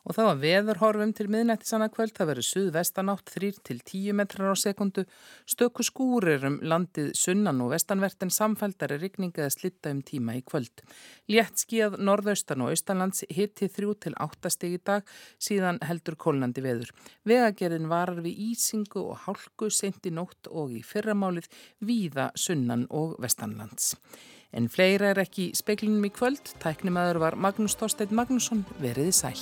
Og 0.06 0.14
þá 0.14 0.22
að 0.28 0.42
veðurhorfum 0.44 1.12
til 1.18 1.26
miðnætti 1.34 1.66
sanna 1.66 1.88
kvöld, 1.90 2.14
það 2.14 2.28
verður 2.30 2.46
suðvestanátt 2.46 3.32
3-10 3.34 4.14
metrar 4.14 4.54
á 4.54 4.56
sekundu, 4.62 5.06
stöku 5.50 5.82
skúrir 5.86 6.46
um 6.46 6.60
landið 6.62 7.10
sunnan 7.18 7.64
og 7.66 7.72
vestanvert 7.74 8.22
en 8.22 8.34
samfældari 8.34 9.00
rigninga 9.02 9.42
eða 9.42 9.56
slitta 9.56 9.94
um 9.96 10.04
tíma 10.06 10.36
í 10.38 10.44
kvöld. 10.46 10.84
Létt 11.32 11.64
skíðað 11.64 11.98
norðaustan 12.06 12.62
og 12.62 12.76
austanlands 12.76 13.26
hitti 13.34 13.66
3-8 13.66 14.54
steg 14.54 14.78
í 14.78 14.84
dag, 14.86 15.10
síðan 15.42 15.82
heldur 15.82 16.20
kólnandi 16.22 16.62
veður. 16.62 16.94
Vegagerðin 17.26 17.90
varar 17.90 18.22
við 18.22 18.38
ísingu 18.52 19.08
og 19.08 19.26
hálku 19.26 19.72
sent 19.74 20.06
í 20.06 20.14
nótt 20.14 20.52
og 20.52 20.78
í 20.78 20.84
fyrramálið 20.86 21.50
víða 21.82 22.30
sunnan 22.38 22.86
og 22.94 23.18
vestanlands. 23.26 23.96
En 24.56 24.70
fleira 24.72 25.10
er 25.12 25.20
ekki 25.26 25.50
speklinum 25.58 26.06
í 26.08 26.14
kvöld, 26.14 26.54
tæknimaður 26.64 27.24
var 27.26 27.36
Magnús 27.42 27.76
Þorstein 27.82 28.14
Magnússon 28.16 28.64
veriði 28.80 29.18
sæl. 29.18 29.36